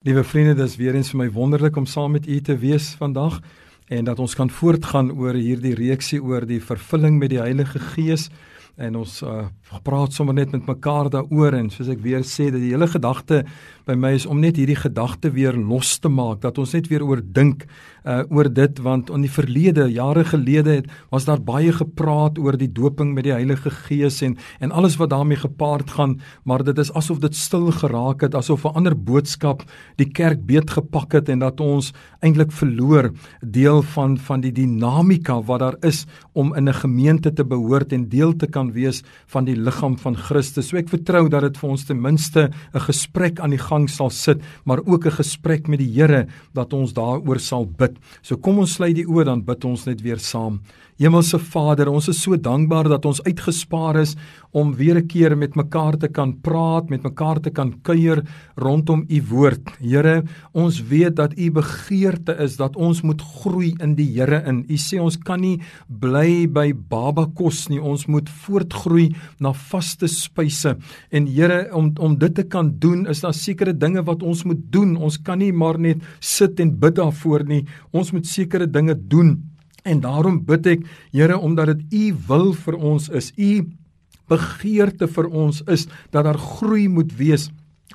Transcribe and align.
Liewe 0.00 0.22
vriende, 0.24 0.54
dis 0.56 0.78
weer 0.80 0.94
eens 0.96 1.10
vir 1.12 1.18
my 1.20 1.26
wonderlik 1.28 1.76
om 1.76 1.84
saam 1.84 2.14
met 2.16 2.24
u 2.24 2.38
te 2.40 2.54
wees 2.56 2.86
vandag 2.96 3.34
en 3.92 4.06
dat 4.08 4.18
ons 4.24 4.32
kan 4.34 4.48
voortgaan 4.48 5.10
oor 5.12 5.36
hierdie 5.36 5.74
reeksie 5.76 6.22
oor 6.24 6.46
die 6.48 6.62
vervulling 6.64 7.18
met 7.20 7.28
die 7.34 7.42
Heilige 7.42 7.82
Gees 7.90 8.30
en 8.76 8.96
ons 8.96 9.22
uh, 9.22 9.46
praat 9.84 10.12
sommer 10.12 10.34
net 10.34 10.52
met 10.52 10.66
mekaar 10.66 11.10
daaroor 11.10 11.54
en 11.58 11.70
soos 11.70 11.88
ek 11.88 12.00
weer 12.04 12.24
sê 12.26 12.50
dat 12.50 12.60
die 12.60 12.72
hele 12.72 12.88
gedagte 12.90 13.44
by 13.86 13.96
my 13.98 14.12
is 14.14 14.26
om 14.26 14.40
net 14.40 14.58
hierdie 14.60 14.78
gedagte 14.78 15.30
weer 15.34 15.56
los 15.56 15.98
te 15.98 16.08
maak 16.08 16.40
dat 16.44 16.58
ons 16.58 16.74
net 16.76 16.88
weer 16.90 17.02
oor 17.06 17.22
dink 17.22 17.66
uh, 18.04 18.22
oor 18.30 18.48
dit 18.52 18.80
want 18.84 19.10
in 19.10 19.24
die 19.24 19.32
verlede 19.32 19.86
jare 19.92 20.24
gelede 20.24 20.76
het 20.80 20.90
was 21.10 21.26
daar 21.28 21.40
baie 21.42 21.72
gepraat 21.74 22.38
oor 22.38 22.58
die 22.60 22.70
doping 22.72 23.14
met 23.14 23.26
die 23.26 23.34
Heilige 23.34 23.70
Gees 23.70 24.20
en 24.26 24.36
en 24.60 24.72
alles 24.72 24.98
wat 25.00 25.10
daarmee 25.10 25.40
gepaard 25.40 25.90
gaan 25.96 26.18
maar 26.44 26.64
dit 26.64 26.78
is 26.78 26.92
asof 26.96 27.20
dit 27.22 27.36
stil 27.36 27.70
geraak 27.82 28.22
het 28.26 28.34
asof 28.34 28.64
'n 28.64 28.76
ander 28.76 28.96
boodskap 28.96 29.62
die 29.96 30.10
kerk 30.10 30.46
beet 30.46 30.70
gepak 30.70 31.12
het 31.12 31.28
en 31.28 31.38
dat 31.38 31.60
ons 31.60 31.92
eintlik 32.20 32.52
verloor 32.52 33.12
deel 33.40 33.82
van 33.82 34.18
van 34.18 34.40
die 34.40 34.52
dinamika 34.52 35.42
wat 35.42 35.60
daar 35.60 35.76
is 35.82 36.06
om 36.32 36.54
in 36.54 36.68
'n 36.68 36.74
gemeente 36.74 37.32
te 37.32 37.44
behoort 37.44 37.92
en 37.92 38.08
deel 38.08 38.36
te 38.36 38.46
kan 38.46 38.59
wees 38.68 39.02
van 39.32 39.46
die 39.48 39.56
liggaam 39.56 39.96
van 39.96 40.16
Christus. 40.16 40.68
So 40.68 40.76
ek 40.76 40.92
vertrou 40.92 41.28
dat 41.32 41.42
dit 41.42 41.56
vir 41.56 41.70
ons 41.70 41.84
ten 41.88 42.00
minste 42.00 42.50
'n 42.74 42.80
gesprek 42.80 43.40
aan 43.40 43.50
die 43.50 43.64
gang 43.70 43.88
sal 43.88 44.10
sit, 44.10 44.40
maar 44.64 44.84
ook 44.84 45.06
'n 45.06 45.18
gesprek 45.22 45.68
met 45.68 45.78
die 45.78 45.90
Here 45.90 46.26
dat 46.54 46.72
ons 46.72 46.92
daaroor 46.92 47.40
sal 47.40 47.64
bid. 47.64 47.96
So 48.22 48.36
kom 48.36 48.58
ons 48.58 48.74
sluit 48.74 48.94
die 48.94 49.06
oë 49.06 49.24
dan 49.24 49.42
bid 49.42 49.64
ons 49.64 49.86
net 49.86 50.02
weer 50.02 50.18
saam. 50.18 50.60
Hemelse 51.00 51.38
Vader, 51.40 51.88
ons 51.88 52.10
is 52.12 52.18
so 52.20 52.36
dankbaar 52.36 52.90
dat 52.92 53.06
ons 53.08 53.22
uitgespaar 53.24 54.02
is 54.02 54.10
om 54.52 54.74
weer 54.76 54.98
'n 55.00 55.06
keer 55.06 55.36
met 55.36 55.56
mekaar 55.56 55.96
te 55.96 56.08
kan 56.08 56.34
praat, 56.42 56.90
met 56.90 57.02
mekaar 57.02 57.40
te 57.40 57.50
kan 57.50 57.72
kuier 57.82 58.22
rondom 58.56 59.04
u 59.08 59.22
woord. 59.30 59.70
Here, 59.80 60.24
ons 60.52 60.82
weet 60.82 61.16
dat 61.16 61.38
u 61.38 61.50
begeerte 61.50 62.36
is 62.38 62.56
dat 62.56 62.76
ons 62.76 63.00
moet 63.02 63.22
groei 63.22 63.74
in 63.80 63.94
die 63.94 64.10
Here 64.12 64.42
in. 64.46 64.66
U 64.68 64.76
sê 64.76 65.00
ons 65.00 65.16
kan 65.16 65.40
nie 65.40 65.60
bly 65.88 66.46
by 66.46 66.74
baba 66.74 67.26
kos 67.34 67.68
nie. 67.68 67.80
Ons 67.80 68.06
moet 68.06 68.28
voortgroei 68.28 69.14
na 69.38 69.52
vaste 69.52 70.06
spyse. 70.06 70.76
En 71.10 71.26
Here, 71.26 71.70
om 71.72 71.92
om 71.98 72.18
dit 72.18 72.34
te 72.34 72.42
kan 72.42 72.78
doen, 72.78 73.06
is 73.06 73.20
daar 73.20 73.34
sekere 73.34 73.72
dinge 73.72 74.02
wat 74.02 74.22
ons 74.22 74.44
moet 74.44 74.72
doen. 74.72 74.96
Ons 74.96 75.16
kan 75.16 75.38
nie 75.38 75.52
maar 75.52 75.78
net 75.78 76.02
sit 76.20 76.60
en 76.60 76.78
bid 76.78 76.94
daarvoor 76.94 77.44
nie. 77.44 77.66
Ons 77.92 78.12
moet 78.12 78.26
sekere 78.26 78.66
dinge 78.66 78.94
doen. 79.08 79.49
En 79.84 80.00
daarom 80.00 80.42
bid 80.44 80.66
ek, 80.66 80.86
Here, 81.12 81.38
omdat 81.38 81.74
dit 81.74 81.92
U 81.92 82.16
wil 82.28 82.52
vir 82.52 82.76
ons 82.76 83.08
is, 83.08 83.32
U 83.36 83.52
begeerte 84.30 85.08
vir 85.10 85.26
ons 85.26 85.62
is 85.66 85.88
dat 86.14 86.24
daar 86.24 86.38
groei 86.38 86.88
moet 86.88 87.10
wees 87.18 87.48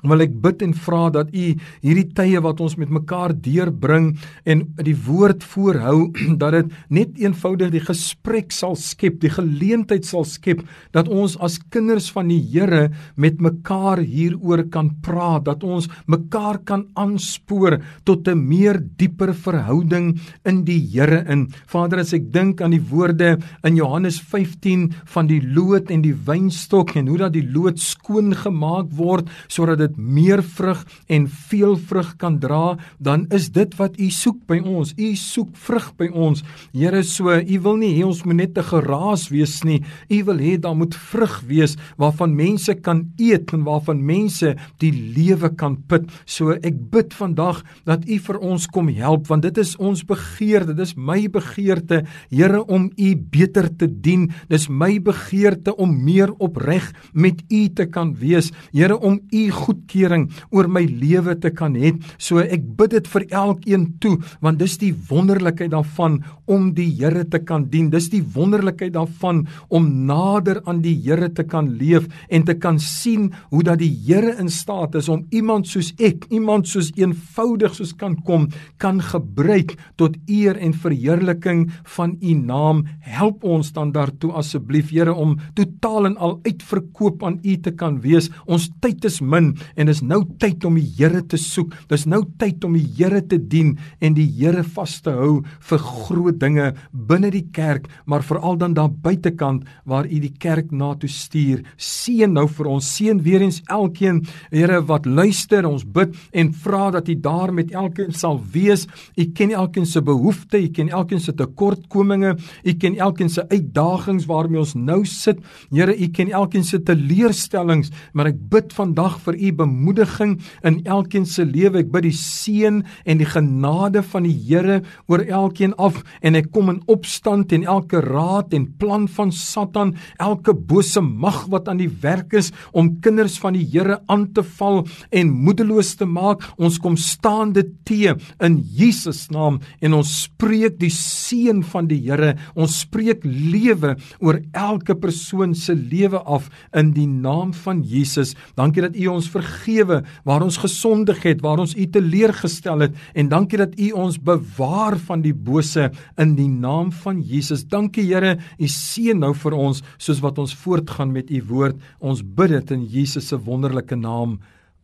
wil 0.04 0.20
ek 0.20 0.34
bid 0.44 0.60
en 0.66 0.74
vra 0.76 1.06
dat 1.12 1.30
u 1.32 1.44
hierdie 1.80 2.08
tye 2.16 2.40
wat 2.44 2.60
ons 2.60 2.74
met 2.76 2.90
mekaar 2.92 3.32
deurbring 3.32 4.10
en 4.44 4.64
die 4.84 4.96
woord 5.06 5.44
voorhou 5.54 6.10
dat 6.42 6.52
dit 6.58 6.74
net 6.92 7.16
eenvoudig 7.22 7.72
die 7.72 7.84
gesprek 7.84 8.52
sal 8.52 8.76
skep, 8.76 9.20
die 9.22 9.32
geleentheid 9.32 10.04
sal 10.04 10.26
skep 10.28 10.60
dat 10.92 11.08
ons 11.08 11.38
as 11.40 11.58
kinders 11.72 12.10
van 12.12 12.28
die 12.28 12.42
Here 12.46 12.90
met 13.16 13.40
mekaar 13.42 14.00
hieroor 14.04 14.66
kan 14.72 14.92
praat, 15.02 15.46
dat 15.48 15.64
ons 15.66 15.88
mekaar 16.08 16.60
kan 16.64 16.86
aanspoor 16.96 17.80
tot 18.04 18.28
'n 18.28 18.38
meer 18.38 18.78
dieper 18.98 19.32
verhouding 19.34 20.18
in 20.44 20.64
die 20.64 20.80
Here 20.92 21.24
in. 21.28 21.48
Vader, 21.66 22.00
as 22.00 22.12
ek 22.12 22.32
dink 22.32 22.60
aan 22.60 22.70
die 22.70 22.84
woorde 22.90 23.38
in 23.64 23.76
Johannes 23.76 24.20
15 24.20 24.92
van 25.04 25.26
die 25.26 25.40
loot 25.40 25.90
en 25.90 26.02
die 26.02 26.14
wynstok 26.14 26.96
en 26.96 27.08
hoe 27.08 27.18
dat 27.18 27.32
die 27.32 27.48
loot 27.48 27.78
skoon 27.78 28.34
gemaak 28.34 28.92
word 28.92 29.28
sodat 29.48 29.85
dit 29.86 29.96
meer 29.98 30.42
vrug 30.44 30.82
en 31.12 31.26
veel 31.48 31.76
vrug 31.78 32.12
kan 32.20 32.38
dra, 32.42 32.76
dan 32.98 33.26
is 33.34 33.48
dit 33.54 33.72
wat 33.80 33.98
U 34.00 34.10
soek 34.12 34.42
by 34.50 34.60
ons. 34.64 34.92
U 34.96 35.08
soek 35.18 35.52
vrug 35.66 35.88
by 35.98 36.08
ons. 36.12 36.42
Here, 36.74 37.02
so 37.06 37.32
U 37.32 37.58
wil 37.64 37.80
nie 37.80 37.92
hê 37.96 38.04
ons 38.06 38.22
moet 38.26 38.40
net 38.42 38.54
te 38.56 38.64
geraas 38.66 39.28
wees 39.32 39.58
nie. 39.66 39.80
U 40.10 40.22
wil 40.30 40.42
hê 40.42 40.56
daar 40.60 40.76
moet 40.78 40.94
vrug 41.10 41.38
wees 41.48 41.76
waarvan 42.00 42.36
mense 42.36 42.74
kan 42.82 43.04
eet 43.20 43.52
en 43.56 43.64
waarvan 43.66 44.02
mense 44.04 44.54
die 44.82 44.92
lewe 44.92 45.52
kan 45.58 45.78
put. 45.88 46.08
So 46.26 46.56
ek 46.56 46.78
bid 46.92 47.14
vandag 47.16 47.62
dat 47.88 48.06
U 48.06 48.18
vir 48.28 48.40
ons 48.42 48.68
kom 48.72 48.90
help 48.92 49.30
want 49.30 49.46
dit 49.46 49.62
is 49.62 49.74
ons 49.82 50.04
begeerte. 50.06 50.74
Dit 50.76 50.86
is 50.88 50.96
my 50.96 51.26
begeerte, 51.32 52.04
Here, 52.30 52.62
om 52.62 52.88
U 52.90 53.08
beter 53.16 53.68
te 53.78 53.88
dien. 53.88 54.28
Dis 54.50 54.68
my 54.68 54.96
begeerte 55.02 55.74
om 55.76 55.92
meer 56.04 56.32
opreg 56.42 56.88
met 57.12 57.42
U 57.50 57.62
te 57.76 57.86
kan 57.90 58.14
wees. 58.18 58.52
Here, 58.72 58.96
om 58.96 59.20
U 59.32 59.42
goed 59.50 59.75
goedkeuring 59.76 60.30
oor 60.52 60.68
my 60.68 60.84
lewe 60.86 61.36
te 61.40 61.50
kan 61.50 61.76
hê. 61.76 61.92
So 62.18 62.40
ek 62.40 62.64
bid 62.76 62.96
dit 62.96 63.06
vir 63.12 63.26
elkeen 63.30 63.86
toe 64.00 64.16
want 64.40 64.58
dis 64.58 64.78
die 64.80 64.92
wonderlikheid 65.10 65.72
daarvan 65.74 66.22
om 66.46 66.72
die 66.74 66.86
Here 66.96 67.24
te 67.28 67.40
kan 67.44 67.66
dien. 67.68 67.90
Dis 67.90 68.08
die 68.08 68.22
wonderlikheid 68.22 68.94
daarvan 68.94 69.44
om 69.68 70.06
nader 70.06 70.62
aan 70.66 70.80
die 70.82 70.94
Here 71.04 71.28
te 71.34 71.44
kan 71.44 71.68
leef 71.78 72.06
en 72.30 72.46
te 72.46 72.54
kan 72.54 72.78
sien 72.80 73.32
hoe 73.50 73.62
dat 73.66 73.80
die 73.82 73.92
Here 74.06 74.36
in 74.40 74.48
staat 74.48 74.94
is 74.96 75.08
om 75.08 75.26
iemand 75.30 75.66
soos 75.68 75.92
ek, 75.98 76.28
iemand 76.30 76.68
soos 76.70 76.92
eenvoudig 76.96 77.74
soos 77.76 77.92
kan 77.98 78.16
kom, 78.26 78.48
kan 78.78 79.00
gebruik 79.02 79.74
tot 80.00 80.16
eer 80.30 80.56
en 80.56 80.74
verheerliking 80.74 81.66
van 81.96 82.16
u 82.22 82.34
naam. 82.38 82.84
Help 83.00 83.44
ons 83.44 83.72
dan 83.76 83.92
daartoe 83.92 84.32
asseblief 84.38 84.92
Here 84.94 85.14
om 85.14 85.36
totaal 85.58 86.12
en 86.12 86.16
al 86.16 86.38
uitverkoop 86.46 87.24
aan 87.26 87.40
u 87.42 87.56
te 87.60 87.74
kan 87.76 88.00
wees. 88.04 88.30
Ons 88.46 88.70
tyd 88.80 89.04
is 89.08 89.20
min 89.20 89.54
en 89.74 89.90
dis 89.90 90.02
nou 90.02 90.22
tyd 90.38 90.64
om 90.64 90.76
die 90.78 90.86
Here 90.96 91.22
te 91.26 91.38
soek. 91.40 91.74
Dis 91.90 92.06
nou 92.06 92.22
tyd 92.38 92.64
om 92.64 92.76
die 92.76 92.86
Here 92.96 93.20
te 93.26 93.38
dien 93.38 93.74
en 94.00 94.14
die 94.16 94.28
Here 94.38 94.62
vas 94.76 95.00
te 95.02 95.12
hou 95.16 95.42
vir 95.68 95.82
groot 95.82 96.38
dinge 96.40 96.72
binne 96.92 97.30
die 97.34 97.46
kerk, 97.52 97.88
maar 98.06 98.24
veral 98.26 98.56
dan 98.60 98.74
daar 98.76 98.90
buitekant 98.90 99.66
waar 99.84 100.06
U 100.06 100.20
die 100.22 100.32
kerk 100.38 100.72
na 100.72 100.94
toe 100.94 101.10
stuur. 101.10 101.62
Seën 101.76 102.32
nou 102.32 102.46
vir 102.48 102.70
ons, 102.70 102.86
seën 102.96 103.20
weer 103.22 103.44
eens 103.44 103.62
elkeen, 103.72 104.22
Here 104.50 104.80
wat 104.86 105.06
luister. 105.06 105.66
Ons 105.66 105.84
bid 105.84 106.14
en 106.32 106.52
vra 106.52 106.90
dat 106.94 107.08
U 107.08 107.16
daar 107.20 107.52
met 107.54 107.72
elkeen 107.74 108.12
sal 108.14 108.40
wees. 108.52 108.86
U 109.16 109.26
ken 109.36 109.52
elkeen 109.56 109.86
se 109.86 110.02
behoeftes, 110.02 110.68
U 110.68 110.72
ken 110.74 110.92
elkeen 110.94 111.20
se 111.20 111.34
tekortkominge, 111.36 112.36
U 112.64 112.74
ken 112.80 112.96
elkeen 112.96 113.30
se 113.32 113.44
uitdagings 113.48 114.26
waarmee 114.30 114.62
ons 114.62 114.74
nou 114.78 115.02
sit. 115.08 115.40
Here, 115.70 115.94
U 115.94 116.08
ken 116.14 116.32
elkeen 116.32 116.64
se 116.64 116.80
teleurstellings, 116.82 117.92
maar 118.12 118.30
ek 118.32 118.40
bid 118.50 118.74
vandag 118.76 119.18
vir 119.26 119.38
U 119.38 119.45
bemoediging 119.52 120.36
in 120.66 120.80
elkeen 120.84 121.26
se 121.26 121.44
lewe. 121.44 121.82
Ek 121.84 121.90
bid 121.92 122.06
die 122.08 122.14
seën 122.16 122.82
en 123.04 123.20
die 123.20 123.28
genade 123.28 124.02
van 124.06 124.26
die 124.26 124.34
Here 124.46 124.80
oor 125.10 125.24
elkeen 125.24 125.74
af 125.82 126.02
en 126.22 126.38
ek 126.38 126.52
kom 126.54 126.70
in 126.70 126.82
opstand 126.92 127.50
teen 127.50 127.66
elke 127.66 128.00
raad 128.04 128.54
en 128.54 128.68
plan 128.78 129.06
van 129.08 129.32
Satan, 129.32 129.94
elke 130.22 130.54
bose 130.54 131.00
mag 131.02 131.46
wat 131.52 131.68
aan 131.68 131.80
die 131.82 131.90
werk 132.02 132.34
is 132.36 132.52
om 132.72 132.96
kinders 133.02 133.38
van 133.42 133.56
die 133.56 133.66
Here 133.66 134.00
aan 134.12 134.28
te 134.34 134.44
val 134.56 134.84
en 135.10 135.34
moedeloos 135.34 135.96
te 135.98 136.06
maak. 136.06 136.44
Ons 136.58 136.78
kom 136.82 136.96
staande 137.00 137.66
te 137.86 137.96
in 138.44 138.58
Jesus 138.76 139.26
naam 139.32 139.60
en 139.80 139.96
ons 139.96 140.10
spreek 140.26 140.76
die 140.80 140.92
seën 140.92 141.62
van 141.64 141.88
die 141.90 142.00
Here. 142.04 142.34
Ons 142.54 142.82
spreek 142.84 143.24
lewe 143.24 143.94
oor 144.20 144.40
elke 144.52 144.96
persoon 144.98 145.54
se 145.56 145.74
lewe 145.74 146.20
af 146.20 146.50
in 146.76 146.92
die 146.96 147.08
naam 147.08 147.54
van 147.64 147.82
Jesus. 147.86 148.34
Dankie 148.58 148.84
dat 148.84 148.96
U 148.96 149.08
ons 149.16 149.30
vergewe 149.36 150.00
waar 150.26 150.44
ons 150.46 150.58
gesondig 150.62 151.22
het, 151.26 151.44
waar 151.44 151.60
ons 151.62 151.76
U 151.76 151.86
teleurgestel 151.92 152.86
het 152.86 152.96
en 153.14 153.30
dankie 153.32 153.60
dat 153.60 153.76
U 153.78 153.90
ons 154.06 154.18
bewaar 154.18 154.98
van 155.08 155.22
die 155.24 155.34
bose 155.34 155.90
in 156.20 156.34
die 156.38 156.50
naam 156.50 156.90
van 157.04 157.20
Jesus. 157.20 157.66
Dankie 157.68 158.06
Here, 158.08 158.36
U 158.58 158.66
seën 158.70 159.18
nou 159.20 159.34
vir 159.36 159.56
ons 159.56 159.82
soos 159.98 160.24
wat 160.24 160.40
ons 160.42 160.56
voortgaan 160.64 161.12
met 161.12 161.30
U 161.30 161.42
woord. 161.50 161.80
Ons 162.00 162.24
bid 162.24 162.56
dit 162.56 162.76
in 162.76 162.84
Jesus 162.90 163.28
se 163.28 163.38
wonderlike 163.38 163.96
naam. 163.96 164.38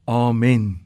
Amen. 0.07 0.83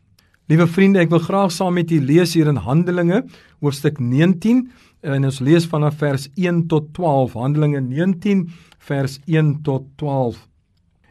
Liewe 0.47 0.69
vriende, 0.71 1.00
ek 1.03 1.10
wil 1.10 1.25
graag 1.25 1.50
saam 1.50 1.75
met 1.75 1.91
u 1.91 1.97
lees 1.98 2.36
hier 2.36 2.47
in 2.47 2.60
Handelinge 2.62 3.24
hoofstuk 3.65 3.97
19 3.98 4.60
en 5.03 5.27
ons 5.27 5.41
lees 5.42 5.66
vanaf 5.66 5.97
vers 5.98 6.28
1 6.39 6.60
tot 6.71 6.92
12. 6.95 7.34
Handelinge 7.34 7.80
19 7.83 8.45
vers 8.86 9.19
1 9.27 9.57
tot 9.66 9.89
12. 9.98 10.39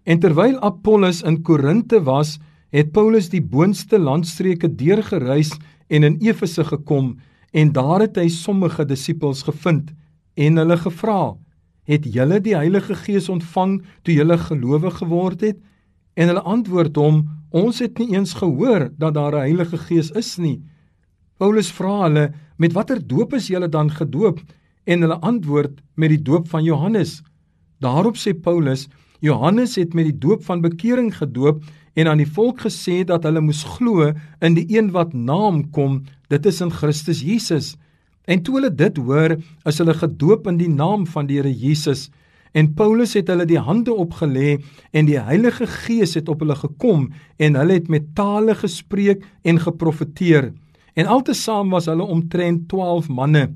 En 0.05 0.19
terwyl 0.21 0.59
Apollos 0.61 1.23
in 1.25 1.41
Korinte 1.41 2.03
was, 2.05 2.37
het 2.69 2.91
Paulus 2.93 3.31
die 3.31 3.41
boonste 3.41 3.97
landstreke 3.97 4.69
deurgereis 4.77 5.55
en 5.89 6.03
in 6.05 6.17
Efese 6.21 6.65
gekom 6.65 7.15
en 7.55 7.71
daar 7.73 8.03
het 8.03 8.19
hy 8.19 8.27
sommige 8.29 8.85
disippels 8.85 9.41
gevind 9.47 9.93
en 10.35 10.59
hulle 10.61 10.77
gevra: 10.77 11.37
"Het 11.89 12.05
julle 12.13 12.39
die 12.39 12.55
Heilige 12.55 12.95
Gees 12.95 13.29
ontvang 13.29 13.79
toe 14.03 14.13
julle 14.13 14.37
gelowig 14.37 14.97
geword 15.01 15.41
het?" 15.41 15.57
En 16.13 16.27
hulle 16.27 16.43
antwoord 16.43 16.95
hom: 16.95 17.25
"Ons 17.49 17.79
het 17.79 17.97
nie 17.97 18.13
eens 18.13 18.33
gehoor 18.33 18.91
dat 18.97 19.13
daar 19.13 19.33
'n 19.33 19.47
Heilige 19.47 19.77
Gees 19.77 20.11
is 20.11 20.37
nie." 20.37 20.61
Paulus 21.37 21.71
vra 21.71 22.03
hulle: 22.03 22.33
"Met 22.57 22.73
watter 22.73 23.07
doop 23.07 23.33
is 23.33 23.47
julle 23.47 23.69
dan 23.69 23.89
gedoop?" 23.91 24.39
En 24.83 25.01
hulle 25.01 25.19
antwoord: 25.19 25.81
"Met 25.95 26.09
die 26.09 26.21
doop 26.21 26.47
van 26.49 26.63
Johannes." 26.63 27.23
Daarop 27.79 28.15
sê 28.17 28.33
Paulus: 28.33 28.87
"Johannes 29.25 29.75
het 29.75 29.93
met 29.93 30.05
die 30.05 30.17
doop 30.17 30.43
van 30.45 30.61
bekering 30.61 31.09
gedoop 31.17 31.63
en 31.95 32.07
aan 32.07 32.21
die 32.21 32.29
volk 32.29 32.61
gesê 32.67 33.03
dat 33.07 33.23
hulle 33.23 33.41
moes 33.41 33.63
glo 33.77 34.11
in 34.41 34.53
die 34.53 34.67
een 34.69 34.91
wat 34.91 35.13
naam 35.13 35.63
kom, 35.71 36.03
dit 36.29 36.45
is 36.45 36.61
in 36.61 36.71
Christus 36.71 37.23
Jesus. 37.25 37.75
En 38.25 38.41
toe 38.43 38.57
hulle 38.59 38.73
dit 38.73 38.97
hoor, 38.97 39.37
is 39.65 39.79
hulle 39.81 39.93
gedoop 39.93 40.47
in 40.51 40.57
die 40.57 40.69
naam 40.69 41.05
van 41.07 41.29
die 41.29 41.39
Here 41.39 41.53
Jesus. 41.53 42.09
En 42.55 42.73
Paulus 42.73 43.13
het 43.17 43.27
hulle 43.27 43.45
die 43.45 43.59
hande 43.59 43.93
opgelê 43.93 44.57
en 44.95 45.09
die 45.09 45.19
Heilige 45.19 45.67
Gees 45.67 46.15
het 46.15 46.29
op 46.31 46.43
hulle 46.43 46.55
gekom 46.55 47.09
en 47.37 47.57
hulle 47.59 47.79
het 47.79 47.89
met 47.91 48.13
tale 48.15 48.55
gespreek 48.55 49.25
en 49.43 49.59
geprofeteer. 49.59 50.53
En 50.95 51.11
altesaam 51.11 51.73
was 51.75 51.89
hulle 51.91 52.03
omtrent 52.03 52.69
12 52.71 53.09
manne. 53.09 53.49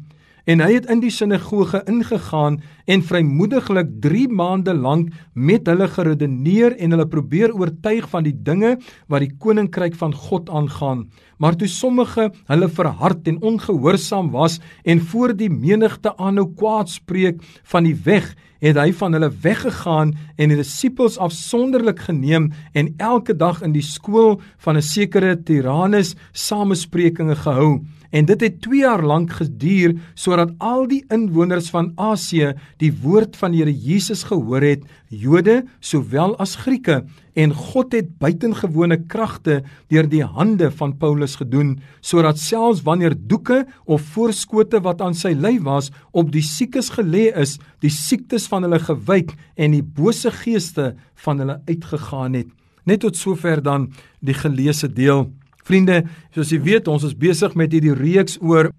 En 0.50 0.64
hy 0.64 0.72
het 0.80 0.88
in 0.90 1.02
die 1.04 1.12
sinagoge 1.14 1.84
ingegaan 1.92 2.56
en 2.90 3.04
vrymoediglik 3.06 3.92
3 4.02 4.24
maande 4.34 4.74
lank 4.74 5.12
met 5.38 5.68
hulle 5.70 5.86
geredeneer 5.94 6.74
en 6.82 6.96
hulle 6.96 7.06
probeer 7.12 7.54
oortuig 7.54 8.08
van 8.10 8.26
die 8.26 8.34
dinge 8.34 8.72
wat 9.14 9.22
die 9.22 9.36
koninkryk 9.38 9.94
van 10.00 10.16
God 10.18 10.50
aangaan. 10.50 11.06
Maar 11.38 11.54
toe 11.60 11.70
sommige 11.70 12.32
hulle 12.50 12.70
verhard 12.80 13.30
en 13.30 13.38
ongehoorsaam 13.46 14.32
was 14.34 14.58
en 14.82 15.04
voor 15.12 15.36
die 15.38 15.52
menigte 15.54 16.16
aanhou 16.18 16.48
kwaad 16.58 16.90
spreek 16.90 17.46
van 17.70 17.86
die 17.86 17.98
weg, 18.10 18.34
het 18.60 18.78
hy 18.80 18.92
van 18.94 19.16
hulle 19.16 19.32
weggegaan 19.44 20.14
en 20.38 20.52
die 20.52 20.60
disippels 20.60 21.18
afsonderlik 21.18 22.00
geneem 22.08 22.52
en 22.74 22.94
elke 22.98 23.36
dag 23.36 23.62
in 23.66 23.74
die 23.76 23.86
skool 23.86 24.42
van 24.58 24.78
'n 24.78 24.82
sekere 24.82 25.36
Tyrannus 25.44 26.16
samesprekinge 26.34 27.36
gehou. 27.36 27.82
En 28.10 28.26
dit 28.26 28.42
het 28.42 28.62
2 28.62 28.80
jaar 28.80 29.04
lank 29.06 29.32
geduur 29.38 29.94
sodat 30.14 30.54
al 30.58 30.88
die 30.88 31.04
inwoners 31.14 31.70
van 31.70 31.92
Asië 31.96 32.54
die 32.78 32.92
woord 33.02 33.38
van 33.38 33.52
die 33.52 33.62
Here 33.62 33.74
Jesus 33.74 34.24
gehoor 34.24 34.62
het, 34.62 34.84
Jode 35.10 35.66
sowel 35.80 36.36
as 36.38 36.56
Grieke, 36.56 37.06
en 37.34 37.54
God 37.54 37.94
het 37.98 38.12
buitengewone 38.22 38.98
kragte 39.12 39.60
deur 39.92 40.08
die 40.10 40.24
hande 40.24 40.70
van 40.72 40.96
Paulus 40.98 41.36
gedoen, 41.40 41.78
sodat 42.02 42.40
selfs 42.42 42.84
wanneer 42.88 43.16
doeke 43.18 43.66
of 43.86 44.06
voorskote 44.16 44.82
wat 44.86 45.02
aan 45.02 45.18
sy 45.18 45.34
lyf 45.36 45.62
was 45.68 45.92
op 46.12 46.32
die 46.34 46.46
siekes 46.46 46.92
gelê 46.96 47.30
is, 47.36 47.58
die 47.84 47.94
siektes 47.94 48.48
van 48.50 48.66
hulle 48.66 48.80
gewyk 48.84 49.36
en 49.56 49.76
die 49.76 49.84
bose 49.84 50.32
geeste 50.42 50.94
van 51.26 51.44
hulle 51.44 51.60
uitgegaan 51.68 52.40
het. 52.40 52.50
Net 52.86 53.04
tot 53.06 53.18
sover 53.20 53.62
dan 53.62 53.90
die 54.26 54.34
geleesde 54.34 54.90
deel. 54.90 55.28
Vriende, 55.68 56.04
soos 56.34 56.50
jy 56.50 56.62
weet, 56.66 56.88
ons 56.90 57.04
is 57.06 57.14
besig 57.14 57.54
met 57.60 57.74
hierdie 57.76 57.94
reeks 57.94 58.40
oor 58.42 58.72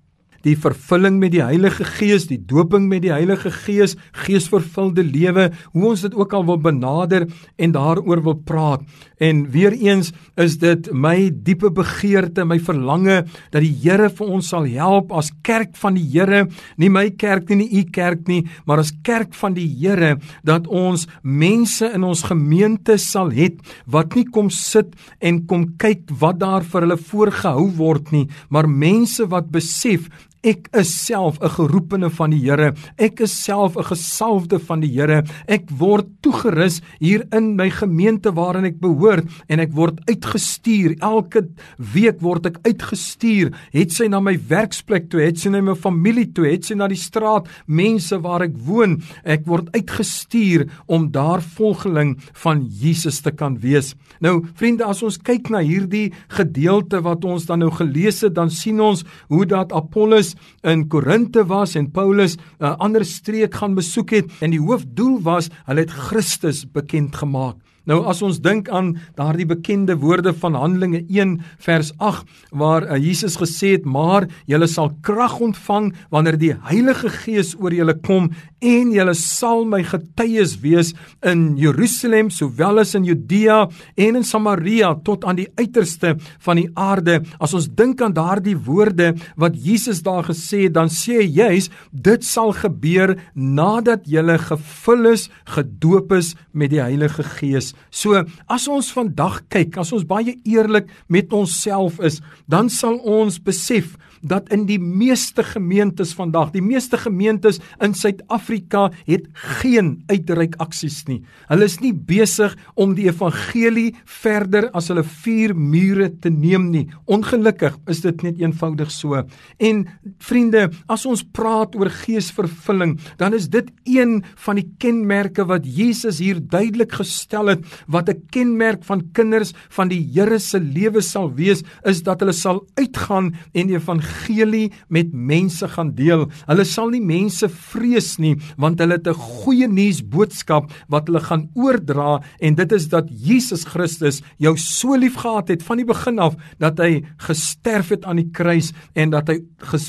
die 0.46 0.56
vervulling 0.56 1.18
met 1.20 1.34
die 1.34 1.42
Heilige 1.44 1.84
Gees, 1.84 2.26
die 2.30 2.40
doping 2.40 2.88
met 2.90 3.04
die 3.04 3.12
Heilige 3.12 3.52
Gees, 3.52 3.96
geesvervulde 4.24 5.04
lewe, 5.04 5.50
hoe 5.74 5.86
ons 5.92 6.04
dit 6.06 6.14
ook 6.16 6.34
al 6.36 6.46
wil 6.48 6.60
benader 6.62 7.26
en 7.60 7.74
daaroor 7.76 8.22
wil 8.24 8.38
praat. 8.46 8.84
En 9.20 9.44
weer 9.52 9.74
eens 9.76 10.12
is 10.40 10.56
dit 10.62 10.88
my 10.92 11.30
diepe 11.30 11.70
begeerte, 11.74 12.46
my 12.48 12.58
verlange 12.62 13.22
dat 13.52 13.60
die 13.60 13.74
Here 13.80 14.10
vir 14.12 14.32
ons 14.36 14.50
sal 14.52 14.66
help 14.68 15.12
as 15.16 15.30
kerk 15.46 15.74
van 15.80 15.96
die 15.96 16.06
Here, 16.12 16.46
nie 16.80 16.90
my 16.92 17.08
kerk 17.20 17.50
nie, 17.50 17.60
nie 17.60 17.80
u 17.80 17.84
kerk 17.92 18.26
nie, 18.28 18.44
maar 18.66 18.80
as 18.82 18.92
kerk 19.06 19.34
van 19.36 19.54
die 19.56 19.68
Here 19.80 20.16
dat 20.46 20.68
ons 20.68 21.06
mense 21.22 21.88
in 21.94 22.04
ons 22.06 22.24
gemeente 22.28 22.96
sal 23.00 23.32
hê 23.34 23.50
wat 23.90 24.16
nie 24.16 24.26
kom 24.32 24.50
sit 24.54 24.94
en 25.20 25.42
kom 25.50 25.66
kyk 25.80 26.08
wat 26.20 26.40
daar 26.40 26.64
vir 26.64 26.86
hulle 26.86 26.98
voorgehou 27.00 27.68
word 27.78 28.12
nie, 28.14 28.26
maar 28.48 28.68
mense 28.70 29.26
wat 29.30 29.50
besef 29.52 30.08
Ek 30.40 30.70
is 30.72 30.88
self 30.88 31.36
'n 31.42 31.52
geroepene 31.52 32.08
van 32.08 32.30
die 32.30 32.40
Here. 32.40 32.72
Ek 32.96 33.20
is 33.20 33.44
self 33.44 33.76
'n 33.76 33.84
gesalfde 33.84 34.58
van 34.58 34.80
die 34.80 34.88
Here. 34.88 35.22
Ek 35.46 35.68
word 35.68 36.06
toegerus 36.22 36.80
hier 36.98 37.26
in 37.30 37.56
my 37.56 37.68
gemeente 37.68 38.32
waarin 38.32 38.64
ek 38.64 38.80
behoort 38.80 39.28
en 39.50 39.60
ek 39.60 39.72
word 39.72 40.00
uitgestuur. 40.08 40.96
Elke 41.02 41.46
week 41.76 42.22
word 42.22 42.46
ek 42.46 42.56
uitgestuur. 42.64 43.52
Het 43.70 43.92
sy 43.92 44.08
na 44.08 44.18
my 44.18 44.38
werksplek 44.48 45.10
toe, 45.10 45.20
het 45.20 45.38
sy 45.38 45.50
na 45.50 45.60
my 45.60 45.74
familie 45.74 46.32
toe, 46.32 46.46
het 46.46 46.64
sy 46.64 46.74
na 46.74 46.88
die 46.88 46.96
straat, 46.96 47.46
mense 47.66 48.18
waar 48.18 48.40
ek 48.40 48.56
woon. 48.56 49.02
Ek 49.24 49.44
word 49.44 49.68
uitgestuur 49.76 50.70
om 50.86 51.10
daar 51.10 51.42
volgeling 51.42 52.16
van 52.32 52.66
Jesus 52.66 53.20
te 53.20 53.30
kan 53.30 53.58
wees. 53.58 53.94
Nou, 54.20 54.46
vriende, 54.54 54.84
as 54.84 55.02
ons 55.02 55.18
kyk 55.18 55.50
na 55.50 55.58
hierdie 55.58 56.12
gedeelte 56.28 57.02
wat 57.02 57.24
ons 57.24 57.44
dan 57.44 57.58
nou 57.58 57.70
gelees 57.70 58.22
het, 58.22 58.34
dan 58.34 58.48
sien 58.48 58.80
ons 58.80 59.04
hoe 59.28 59.44
dat 59.44 59.72
Apollos 59.72 60.29
in 60.62 60.88
Korinte 60.88 61.46
was 61.46 61.74
en 61.74 61.90
Paulus 61.90 62.36
'n 62.36 62.64
uh, 62.64 62.76
ander 62.78 63.04
streek 63.04 63.54
gaan 63.54 63.74
besoek 63.74 64.10
het 64.10 64.30
en 64.40 64.50
die 64.50 64.60
hoofdoel 64.60 65.20
was 65.22 65.50
hulle 65.66 65.80
het 65.80 65.90
Christus 65.90 66.64
bekend 66.64 67.16
gemaak. 67.16 67.56
Nou 67.88 68.02
as 68.06 68.20
ons 68.22 68.38
dink 68.44 68.68
aan 68.68 68.92
daardie 69.16 69.48
bekende 69.48 69.96
woorde 69.98 70.34
van 70.36 70.54
Handelinge 70.54 71.00
1 71.08 71.38
vers 71.64 71.92
8 71.96 72.28
waar 72.52 72.84
uh, 72.84 72.98
Jesus 73.00 73.38
gesê 73.40 73.72
het: 73.72 73.84
"Maar 73.84 74.28
julle 74.46 74.66
sal 74.66 74.92
krag 75.00 75.40
ontvang 75.40 75.94
wanneer 76.10 76.38
die 76.38 76.54
Heilige 76.68 77.08
Gees 77.08 77.56
oor 77.58 77.72
julle 77.72 77.94
kom 77.94 78.30
en 78.60 78.92
julle 78.92 79.14
sal 79.18 79.64
my 79.68 79.82
getuies 79.86 80.56
wees 80.62 80.92
in 81.26 81.56
Jerusalem 81.60 82.30
sowel 82.30 82.82
as 82.82 82.94
in 82.94 83.06
Judea 83.08 83.62
en 83.96 84.20
in 84.20 84.26
Samaria 84.26 84.94
tot 85.04 85.24
aan 85.24 85.40
die 85.40 85.48
uiterste 85.56 86.16
van 86.38 86.56
die 86.56 86.68
aarde." 86.74 87.20
As 87.40 87.54
ons 87.54 87.68
dink 87.68 88.00
aan 88.02 88.12
daardie 88.12 88.56
woorde 88.56 89.14
wat 89.36 89.56
Jesus 89.56 90.02
daar 90.02 90.24
gesê 90.24 90.64
het, 90.64 90.74
dan 90.74 90.88
sê 90.88 91.20
hy 91.20 91.28
juis 91.28 91.70
dit 91.92 92.24
sal 92.24 92.52
gebeur 92.52 93.16
nadat 93.34 94.04
julle 94.04 94.38
gevul 94.38 95.12
is, 95.12 95.28
gedoop 95.46 96.12
is 96.12 96.34
met 96.52 96.70
die 96.70 96.82
Heilige 96.82 97.22
Gees. 97.22 97.74
So 97.90 98.24
as 98.48 98.68
ons 98.68 98.92
vandag 98.92 99.42
kyk, 99.48 99.78
as 99.78 99.92
ons 99.92 100.04
baie 100.04 100.36
eerlik 100.44 100.88
met 101.08 101.32
onsself 101.32 102.00
is, 102.00 102.20
dan 102.46 102.68
sal 102.68 102.98
ons 102.98 103.38
besef 103.38 103.96
dat 104.20 104.50
in 104.52 104.66
die 104.68 104.78
meeste 104.80 105.42
gemeentes 105.44 106.12
vandag, 106.16 106.52
die 106.52 106.64
meeste 106.64 106.98
gemeentes 107.00 107.60
in 107.80 107.94
Suid-Afrika 107.96 108.88
het 109.08 109.26
geen 109.60 110.02
uitreik 110.10 110.56
aksies 110.60 111.02
nie. 111.08 111.20
Hulle 111.48 111.68
is 111.68 111.78
nie 111.80 111.92
besig 111.94 112.56
om 112.74 112.94
die 112.98 113.08
evangelie 113.08 113.94
verder 114.04 114.68
as 114.76 114.90
hulle 114.92 115.04
vier 115.24 115.54
mure 115.56 116.10
te 116.20 116.32
neem 116.32 116.68
nie. 116.72 116.86
Ongelukkig 117.10 117.78
is 117.90 118.02
dit 118.04 118.24
net 118.26 118.40
eenvoudig 118.42 118.92
so. 118.92 119.22
En 119.58 119.84
vriende, 120.20 120.68
as 120.88 121.06
ons 121.08 121.24
praat 121.24 121.74
oor 121.78 121.90
geesvervulling, 122.02 122.98
dan 123.20 123.34
is 123.36 123.48
dit 123.48 123.70
een 123.88 124.20
van 124.44 124.60
die 124.60 124.68
kenmerke 124.82 125.46
wat 125.48 125.64
Jesus 125.64 126.20
hier 126.20 126.40
duidelik 126.40 126.92
gestel 127.00 127.54
het 127.54 127.64
wat 127.88 128.08
'n 128.08 128.22
kenmerk 128.30 128.84
van 128.84 129.08
kinders 129.12 129.52
van 129.70 129.88
die 129.88 130.00
Here 130.10 130.38
se 130.38 130.58
lewe 130.60 131.00
sal 131.00 131.32
wees, 131.34 131.62
is 131.84 132.02
dat 132.02 132.20
hulle 132.20 132.32
sal 132.32 132.66
uitgaan 132.74 133.34
en 133.54 133.66
die 133.66 133.76
evangelie 133.76 134.09
evangelie 134.10 134.72
met 134.88 135.12
mense 135.12 135.68
gaan 135.68 135.94
deel. 135.94 136.26
Hulle 136.46 136.64
sal 136.64 136.90
nie 136.90 137.02
mense 137.02 137.48
vrees 137.48 138.18
nie, 138.18 138.36
want 138.58 138.80
hulle 138.80 138.98
het 138.98 139.08
'n 139.08 139.14
goeie 139.14 139.68
nuus 139.68 140.02
boodskap 140.02 140.70
wat 140.88 141.06
hulle 141.06 141.20
gaan 141.20 141.48
oordra 141.54 142.20
en 142.40 142.54
dit 142.54 142.72
is 142.72 142.88
dat 142.88 143.08
Jesus 143.08 143.64
Christus 143.64 144.22
jou 144.38 144.56
so 144.56 144.96
liefgehad 144.96 145.48
het 145.48 145.62
van 145.62 145.76
die 145.76 145.86
begin 145.86 146.18
af 146.18 146.36
dat 146.58 146.78
hy 146.78 147.02
gesterf 147.18 147.88
het 147.90 148.04
aan 148.04 148.16
die 148.16 148.30
kruis 148.32 148.72
en 148.94 149.10
dat 149.10 149.28
hy 149.28 149.40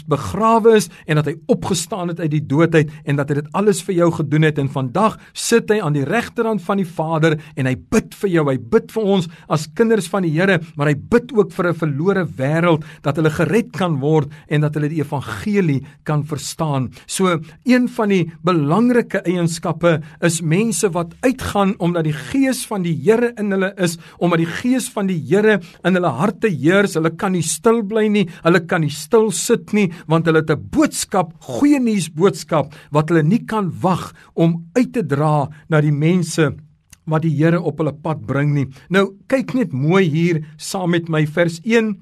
begrawe 0.08 0.76
is 0.76 0.90
en 1.08 1.16
dat 1.16 1.26
hy 1.26 1.36
opgestaan 1.48 2.08
het 2.08 2.20
uit 2.20 2.32
die 2.32 2.46
dood 2.46 2.76
uit 2.76 2.90
en 3.06 3.16
dat 3.16 3.30
hy 3.30 3.36
dit 3.36 3.48
alles 3.54 3.82
vir 3.82 3.96
jou 3.96 4.12
gedoen 4.12 4.44
het 4.44 4.58
en 4.58 4.70
vandag 4.70 5.18
sit 5.34 5.70
hy 5.70 5.80
aan 5.80 5.94
die 5.94 6.06
regterhand 6.06 6.62
van 6.62 6.78
die 6.78 6.86
Vader 6.86 7.40
en 7.56 7.66
hy 7.66 7.76
bid 7.76 8.14
vir 8.14 8.30
jou. 8.30 8.50
Hy 8.50 8.58
bid 8.58 8.92
vir 8.92 9.04
ons 9.04 9.28
as 9.50 9.68
kinders 9.74 10.08
van 10.08 10.24
die 10.24 10.32
Here, 10.32 10.60
maar 10.76 10.88
hy 10.88 10.96
bid 10.96 11.32
ook 11.34 11.52
vir 11.52 11.68
'n 11.68 11.74
verlore 11.74 12.26
wêreld 12.26 12.84
dat 13.02 13.16
hulle 13.16 13.30
gered 13.30 13.72
kan 13.72 14.00
word 14.00 14.11
word 14.12 14.32
en 14.52 14.66
dat 14.66 14.76
hulle 14.78 14.92
die 14.92 15.02
evangelie 15.02 15.80
kan 16.08 16.24
verstaan. 16.28 16.90
So 17.08 17.40
een 17.68 17.88
van 17.96 18.12
die 18.12 18.24
belangrike 18.46 19.24
eienskappe 19.26 20.00
is 20.26 20.42
mense 20.44 20.92
wat 20.96 21.16
uitgaan 21.26 21.76
omdat 21.80 22.10
die 22.10 22.18
gees 22.18 22.66
van 22.70 22.86
die 22.86 22.96
Here 23.02 23.32
in 23.40 23.54
hulle 23.56 23.72
is, 23.82 23.98
omdat 24.20 24.44
die 24.44 24.52
gees 24.60 24.90
van 24.94 25.10
die 25.10 25.20
Here 25.30 25.60
in 25.88 25.98
hulle 25.98 26.12
harte 26.20 26.52
heers. 26.52 26.98
Hulle 27.00 27.14
kan 27.18 27.34
nie 27.36 27.46
stil 27.46 27.82
bly 27.88 28.08
nie, 28.12 28.28
hulle 28.46 28.64
kan 28.68 28.84
nie 28.86 28.94
stil 28.94 29.32
sit 29.36 29.74
nie 29.78 29.90
want 30.12 30.28
hulle 30.28 30.42
het 30.44 30.52
'n 30.52 30.70
boodskap, 30.72 31.34
goeie 31.40 31.80
nuus 31.80 32.10
boodskap 32.10 32.74
wat 32.92 33.10
hulle 33.10 33.24
nie 33.24 33.46
kan 33.46 33.72
wag 33.82 34.14
om 34.36 34.66
uit 34.76 34.94
te 34.94 35.04
dra 35.04 35.50
na 35.70 35.82
die 35.82 35.92
mense 35.92 36.52
wat 37.06 37.24
die 37.26 37.34
Here 37.36 37.62
op 37.62 37.80
hulle 37.82 37.94
pad 37.94 38.26
bring 38.28 38.54
nie. 38.54 38.68
Nou 38.90 39.18
kyk 39.32 39.54
net 39.58 39.74
mooi 39.74 40.06
hier 40.10 40.44
saam 40.58 40.92
met 40.92 41.10
my 41.10 41.26
vers 41.26 41.60
1 41.64 41.96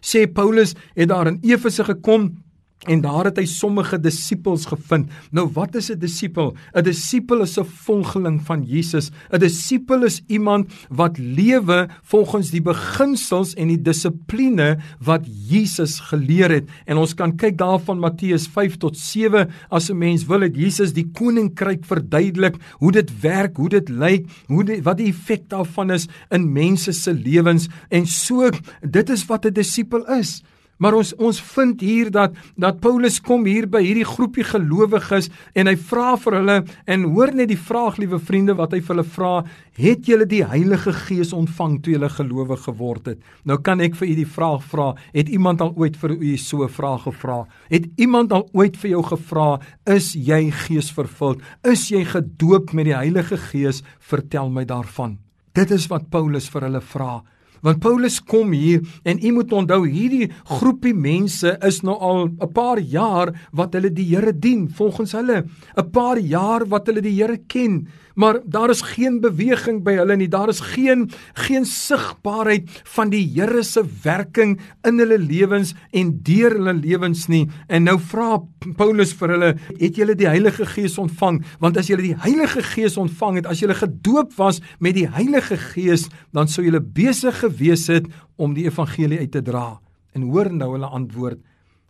sê 0.00 0.26
Paulus 0.26 0.74
het 0.94 1.08
daar 1.08 1.26
in 1.26 1.38
Efese 1.42 1.84
gekom 1.84 2.44
En 2.84 3.00
daar 3.00 3.24
het 3.24 3.38
hy 3.40 3.46
sommige 3.48 3.96
disippels 3.98 4.66
gevind. 4.68 5.08
Nou 5.32 5.48
wat 5.54 5.74
is 5.74 5.88
'n 5.90 5.98
disipel? 5.98 6.54
'n 6.74 6.82
Disipel 6.84 7.40
is 7.40 7.58
'n 7.58 7.64
volgeling 7.64 8.42
van 8.44 8.62
Jesus. 8.62 9.10
'n 9.32 9.38
Disipel 9.38 10.04
is 10.04 10.22
iemand 10.26 10.70
wat 10.88 11.18
lewe 11.18 11.88
volgens 12.02 12.50
die 12.50 12.60
beginsels 12.60 13.54
en 13.54 13.68
die 13.68 13.82
dissipline 13.82 14.78
wat 15.00 15.24
Jesus 15.24 16.00
geleer 16.00 16.50
het. 16.50 16.68
En 16.84 16.96
ons 16.96 17.14
kan 17.14 17.36
kyk 17.36 17.58
daarvan 17.58 17.98
Matteus 17.98 18.46
5 18.46 18.76
tot 18.76 18.96
7 18.96 19.48
as 19.70 19.90
'n 19.90 19.98
mens 19.98 20.26
wil 20.26 20.40
het 20.40 20.54
Jesus 20.54 20.92
die 20.92 21.10
koninkryk 21.12 21.84
verduidelik, 21.84 22.56
hoe 22.72 22.92
dit 22.92 23.20
werk, 23.20 23.56
hoe 23.56 23.68
dit 23.68 23.88
lyk, 23.88 24.26
hoe 24.46 24.64
dit 24.64 24.82
wat 24.82 24.98
die 24.98 25.08
effek 25.08 25.48
daarvan 25.48 25.90
is 25.90 26.08
in 26.30 26.52
mense 26.52 26.92
se 26.92 27.14
lewens. 27.14 27.68
En 27.88 28.06
so 28.06 28.50
dit 28.80 29.10
is 29.10 29.26
wat 29.26 29.46
'n 29.46 29.52
disipel 29.52 30.04
is. 30.06 30.42
Maar 30.76 30.96
ons 30.98 31.12
ons 31.16 31.38
vind 31.54 31.80
hier 31.80 32.10
dat 32.12 32.34
dat 32.60 32.80
Paulus 32.84 33.18
kom 33.24 33.46
hier 33.48 33.66
by 33.70 33.80
hierdie 33.84 34.06
groepie 34.06 34.44
gelowiges 34.44 35.30
en 35.56 35.70
hy 35.70 35.76
vra 35.88 36.16
vir 36.20 36.38
hulle 36.40 36.56
en 36.84 37.06
hoor 37.14 37.32
net 37.36 37.48
die 37.52 37.60
vraag 37.60 37.96
liewe 38.00 38.18
vriende 38.20 38.56
wat 38.58 38.76
hy 38.76 38.82
vir 38.84 38.94
hulle 38.96 39.06
vra, 39.16 39.32
het 39.76 40.08
julle 40.08 40.26
die 40.28 40.42
Heilige 40.44 40.92
Gees 41.06 41.32
ontvang 41.36 41.78
toe 41.84 41.96
julle 41.96 42.10
gelowig 42.12 42.64
geword 42.68 43.12
het? 43.12 43.22
Nou 43.48 43.58
kan 43.64 43.80
ek 43.84 43.96
vir 43.96 44.10
u 44.10 44.14
die 44.20 44.28
vraag 44.36 44.64
vra, 44.68 44.90
het 45.16 45.32
iemand 45.32 45.64
al 45.64 45.72
ooit 45.76 45.96
vir 45.96 46.16
u 46.16 46.36
so 46.36 46.64
'n 46.64 46.68
vraag 46.68 47.02
gevra? 47.08 47.46
Het 47.70 47.88
iemand 47.96 48.32
al 48.32 48.48
ooit 48.52 48.76
vir 48.76 48.90
jou 48.90 49.02
gevra, 49.02 49.60
is 49.86 50.12
jy 50.12 50.50
geesvervuld? 50.50 51.40
Is 51.64 51.88
jy 51.88 52.04
gedoop 52.04 52.72
met 52.72 52.84
die 52.84 52.96
Heilige 52.96 53.36
Gees? 53.36 53.82
Vertel 53.98 54.50
my 54.50 54.64
daarvan. 54.64 55.18
Dit 55.54 55.70
is 55.70 55.86
wat 55.88 56.10
Paulus 56.10 56.48
vir 56.48 56.62
hulle 56.62 56.80
vra. 56.80 57.22
Want 57.62 57.80
Paulus 57.80 58.20
kom 58.20 58.52
hier 58.52 58.80
en 59.04 59.18
u 59.22 59.32
moet 59.32 59.52
onthou 59.52 59.86
hierdie 59.88 60.30
groepie 60.44 60.94
mense 60.94 61.56
is 61.66 61.82
nou 61.82 61.96
al 61.98 62.28
'n 62.28 62.52
paar 62.52 62.78
jaar 62.78 63.32
wat 63.52 63.74
hulle 63.74 63.90
die 63.90 64.16
Here 64.16 64.32
dien 64.32 64.68
volgens 64.68 65.12
hulle. 65.12 65.44
'n 65.76 65.90
paar 65.90 66.18
jaar 66.18 66.66
wat 66.66 66.86
hulle 66.86 67.02
die 67.02 67.16
Here 67.22 67.38
ken 67.46 67.86
maar 68.16 68.40
daar 68.44 68.72
is 68.72 68.82
geen 68.94 69.20
beweging 69.20 69.82
by 69.86 69.96
hulle 70.00 70.16
nie 70.16 70.28
daar 70.32 70.50
is 70.52 70.62
geen 70.74 71.06
geen 71.46 71.68
sigbaarheid 71.68 72.70
van 72.96 73.12
die 73.12 73.24
Here 73.36 73.62
se 73.62 73.84
werking 74.02 74.56
in 74.88 74.98
hulle 75.02 75.18
lewens 75.20 75.74
en 75.92 76.12
deur 76.24 76.56
hulle 76.56 76.74
lewens 76.80 77.26
nie 77.28 77.44
en 77.68 77.86
nou 77.88 77.98
vra 78.00 78.40
Paulus 78.76 79.12
vir 79.20 79.36
hulle 79.36 79.50
het 79.78 80.00
julle 80.00 80.16
die 80.18 80.30
Heilige 80.30 80.66
Gees 80.66 80.98
ontvang 80.98 81.42
want 81.60 81.76
as 81.76 81.92
julle 81.92 82.02
die 82.02 82.16
Heilige 82.26 82.64
Gees 82.64 82.96
ontvang 83.00 83.42
het 83.42 83.50
as 83.50 83.60
julle 83.60 83.76
gedoop 83.76 84.32
was 84.40 84.62
met 84.80 84.96
die 84.96 85.08
Heilige 85.08 85.60
Gees 85.60 86.08
dan 86.32 86.48
sou 86.48 86.64
julle 86.64 86.80
besig 86.80 87.36
gewees 87.44 87.86
het 87.92 88.08
om 88.36 88.54
die 88.56 88.66
evangelie 88.68 89.18
uit 89.18 89.32
te 89.32 89.42
dra. 89.42 89.78
En 90.16 90.28
hoor 90.30 90.52
nou 90.52 90.72
hulle 90.74 90.90
antwoord. 90.98 91.40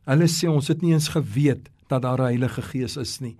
Hulle 0.06 0.28
sê 0.30 0.50
ons 0.50 0.68
het 0.70 0.82
nie 0.82 0.94
eens 0.94 1.10
geweet 1.14 1.68
dat 1.90 2.02
daar 2.02 2.20
'n 2.20 2.30
Heilige 2.34 2.62
Gees 2.62 2.96
is 2.96 3.20
nie. 3.20 3.36